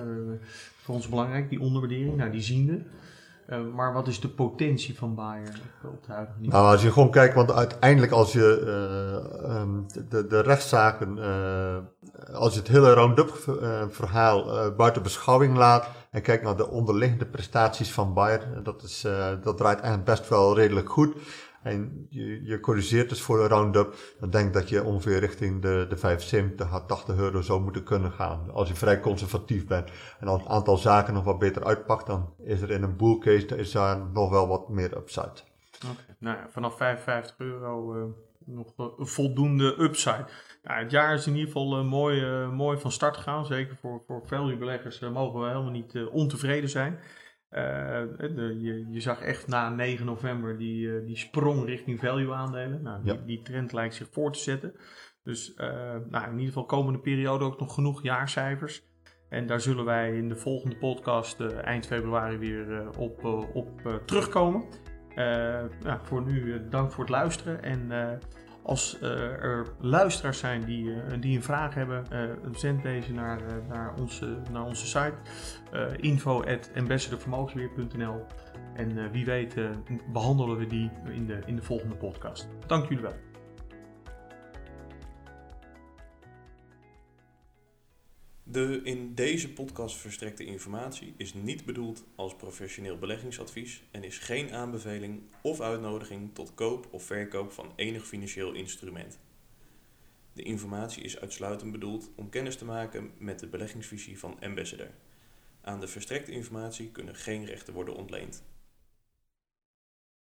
voor 0.81 0.95
ons 0.95 1.09
belangrijk, 1.09 1.49
die 1.49 1.59
onderwaardering, 1.59 2.17
nou 2.17 2.31
die 2.31 2.41
zien 2.41 2.67
we. 2.67 2.81
Uh, 3.49 3.73
maar 3.73 3.93
wat 3.93 4.07
is 4.07 4.19
de 4.19 4.29
potentie 4.29 4.97
van 4.97 5.15
buyer 5.15 5.61
op 5.83 6.01
het 6.01 6.07
huidige 6.07 6.39
niveau? 6.39 6.61
Nou, 6.61 6.73
als 6.73 6.83
je 6.83 6.91
gewoon 6.91 7.11
kijkt, 7.11 7.35
want 7.35 7.51
uiteindelijk 7.51 8.11
als 8.11 8.33
je 8.33 8.59
um, 9.47 9.85
de, 10.09 10.27
de 10.27 10.41
rechtszaken, 10.41 11.17
als 12.33 12.53
je 12.53 12.59
het 12.59 12.67
hele 12.67 12.93
Roundup 12.93 13.29
verhaal 13.89 14.71
buiten 14.75 15.03
beschouwing 15.03 15.57
laat 15.57 15.89
en 16.11 16.21
kijkt 16.21 16.43
naar 16.43 16.57
de 16.57 16.69
onderliggende 16.69 17.25
prestaties 17.25 17.91
van 17.91 18.13
Bayer, 18.13 18.63
dat, 18.63 18.83
is, 18.83 19.07
dat 19.43 19.57
draait 19.57 19.79
eigenlijk 19.79 20.05
best 20.05 20.29
wel 20.29 20.55
redelijk 20.55 20.89
goed 20.89 21.15
en 21.65 22.07
je, 22.09 22.43
je 22.43 22.59
corrigeert 22.59 23.09
dus 23.09 23.21
voor 23.21 23.41
een 23.41 23.47
round-up, 23.47 23.95
dan 24.19 24.29
denk 24.29 24.53
dat 24.53 24.69
je 24.69 24.83
ongeveer 24.83 25.19
richting 25.19 25.61
de, 25.61 25.85
de 25.89 25.97
75 25.97 26.73
à 26.73 26.79
80 26.79 27.17
euro 27.17 27.41
zou 27.41 27.61
moeten 27.61 27.83
kunnen 27.83 28.11
gaan. 28.11 28.51
Als 28.53 28.67
je 28.67 28.75
vrij 28.75 28.99
conservatief 28.99 29.67
bent. 29.67 29.91
En 30.19 30.27
als 30.27 30.41
het 30.41 30.51
aantal 30.51 30.77
zaken 30.77 31.13
nog 31.13 31.23
wat 31.23 31.39
beter 31.39 31.65
uitpakt, 31.65 32.07
dan 32.07 32.33
is 32.43 32.61
er 32.61 32.71
in 32.71 32.83
een 32.83 32.97
bull 32.97 33.17
case 33.17 33.57
is 33.57 33.71
daar 33.71 33.99
nog 34.13 34.29
wel 34.29 34.47
wat 34.47 34.69
meer 34.69 34.97
upside. 34.97 35.33
Oké, 35.91 36.15
nou 36.19 36.37
vanaf 36.49 36.77
55 36.77 37.35
euro 37.37 37.95
uh, 37.95 38.03
nog 38.45 38.73
een 38.77 39.07
voldoende 39.07 39.75
upside. 39.79 40.25
Het 40.61 40.91
jaar 40.91 41.13
is 41.13 41.27
in 41.27 41.33
ieder 41.33 41.47
geval 41.47 41.79
uh, 41.79 41.85
mooi, 41.85 42.45
mooi 42.47 42.77
van 42.77 42.91
start 42.91 43.17
gegaan. 43.17 43.45
Zeker 43.45 43.75
voor, 43.75 44.03
voor 44.07 44.21
value 44.25 44.57
beleggers 44.57 44.99
mogen 44.99 45.39
we 45.39 45.47
helemaal 45.47 45.71
niet 45.71 45.97
ontevreden 46.11 46.69
zijn. 46.69 46.99
De, 47.55 48.57
je, 48.59 48.85
je, 48.89 48.99
zag 48.99 49.21
echt 49.21 49.47
na 49.47 49.69
9 49.69 50.05
november 50.05 50.57
die, 50.57 50.87
uh, 50.87 51.05
die 51.05 51.17
sprong 51.17 51.65
richting 51.65 51.99
value 51.99 52.33
aandelen. 52.33 52.81
Nou, 52.81 53.03
die, 53.03 53.25
die, 53.25 53.41
trend 53.41 53.73
lijkt 53.73 53.95
zich 53.95 54.07
voor 54.11 54.31
te 54.31 54.39
zetten. 54.39 54.73
Dus 55.23 55.53
uh, 55.57 55.67
nou, 56.09 56.25
in 56.25 56.31
ieder 56.31 56.45
geval 56.45 56.65
komende 56.65 56.99
periode 56.99 57.45
ook 57.45 57.59
nog 57.59 57.73
genoeg 57.73 58.03
jaarcijfers. 58.03 58.83
En 59.29 59.47
daar 59.47 59.61
zullen 59.61 59.85
wij 59.85 60.17
in 60.17 60.29
de 60.29 60.35
volgende 60.35 60.77
podcast 60.77 61.39
eind 61.41 61.85
februari 61.85 62.37
weer 62.37 62.89
op, 62.97 63.23
op 63.53 64.01
terugkomen. 64.05 64.63
Nou, 65.15 65.99
voor 66.01 66.23
nu 66.23 66.67
dank 66.69 66.91
voor 66.91 67.03
het 67.03 67.13
luisteren. 67.13 67.63
En 67.63 67.91
als 68.65 68.97
uh, 69.01 69.09
er 69.43 69.67
luisteraars 69.79 70.39
zijn 70.39 70.63
die, 70.63 70.85
uh, 70.85 71.01
die 71.19 71.35
een 71.35 71.43
vraag 71.43 71.73
hebben, 71.73 72.03
uh, 72.13 72.19
zend 72.53 72.83
deze 72.83 73.13
naar, 73.13 73.41
naar, 73.67 73.93
onze, 73.99 74.37
naar 74.51 74.65
onze 74.65 74.87
site 74.87 75.15
info 75.97 76.43
ambassadorvermogensbeheer.nl 76.75 78.25
en 78.73 79.11
wie 79.11 79.25
weet 79.25 79.55
behandelen 80.11 80.57
we 80.57 80.67
die 80.67 80.91
in 81.09 81.25
de, 81.25 81.39
in 81.45 81.55
de 81.55 81.61
volgende 81.61 81.95
podcast. 81.95 82.47
Dank 82.67 82.83
jullie 82.83 83.03
wel. 83.03 83.34
De 88.55 88.81
in 88.83 89.13
deze 89.13 89.53
podcast 89.53 89.95
verstrekte 89.95 90.45
informatie 90.45 91.13
is 91.17 91.33
niet 91.33 91.65
bedoeld 91.65 92.03
als 92.15 92.35
professioneel 92.35 92.97
beleggingsadvies 92.97 93.83
en 93.91 94.03
is 94.03 94.17
geen 94.17 94.53
aanbeveling 94.53 95.21
of 95.41 95.61
uitnodiging 95.61 96.29
tot 96.33 96.53
koop 96.53 96.87
of 96.91 97.03
verkoop 97.03 97.51
van 97.51 97.71
enig 97.75 98.07
financieel 98.07 98.53
instrument. 98.53 99.19
De 100.33 100.43
informatie 100.43 101.03
is 101.03 101.19
uitsluitend 101.19 101.71
bedoeld 101.71 102.11
om 102.15 102.29
kennis 102.29 102.55
te 102.55 102.65
maken 102.65 103.11
met 103.17 103.39
de 103.39 103.47
beleggingsvisie 103.47 104.19
van 104.19 104.37
Ambassador. 104.41 104.91
Aan 105.61 105.79
de 105.79 105.87
verstrekte 105.87 106.31
informatie 106.31 106.91
kunnen 106.91 107.15
geen 107.15 107.45
rechten 107.45 107.73
worden 107.73 107.95
ontleend. 107.95 108.43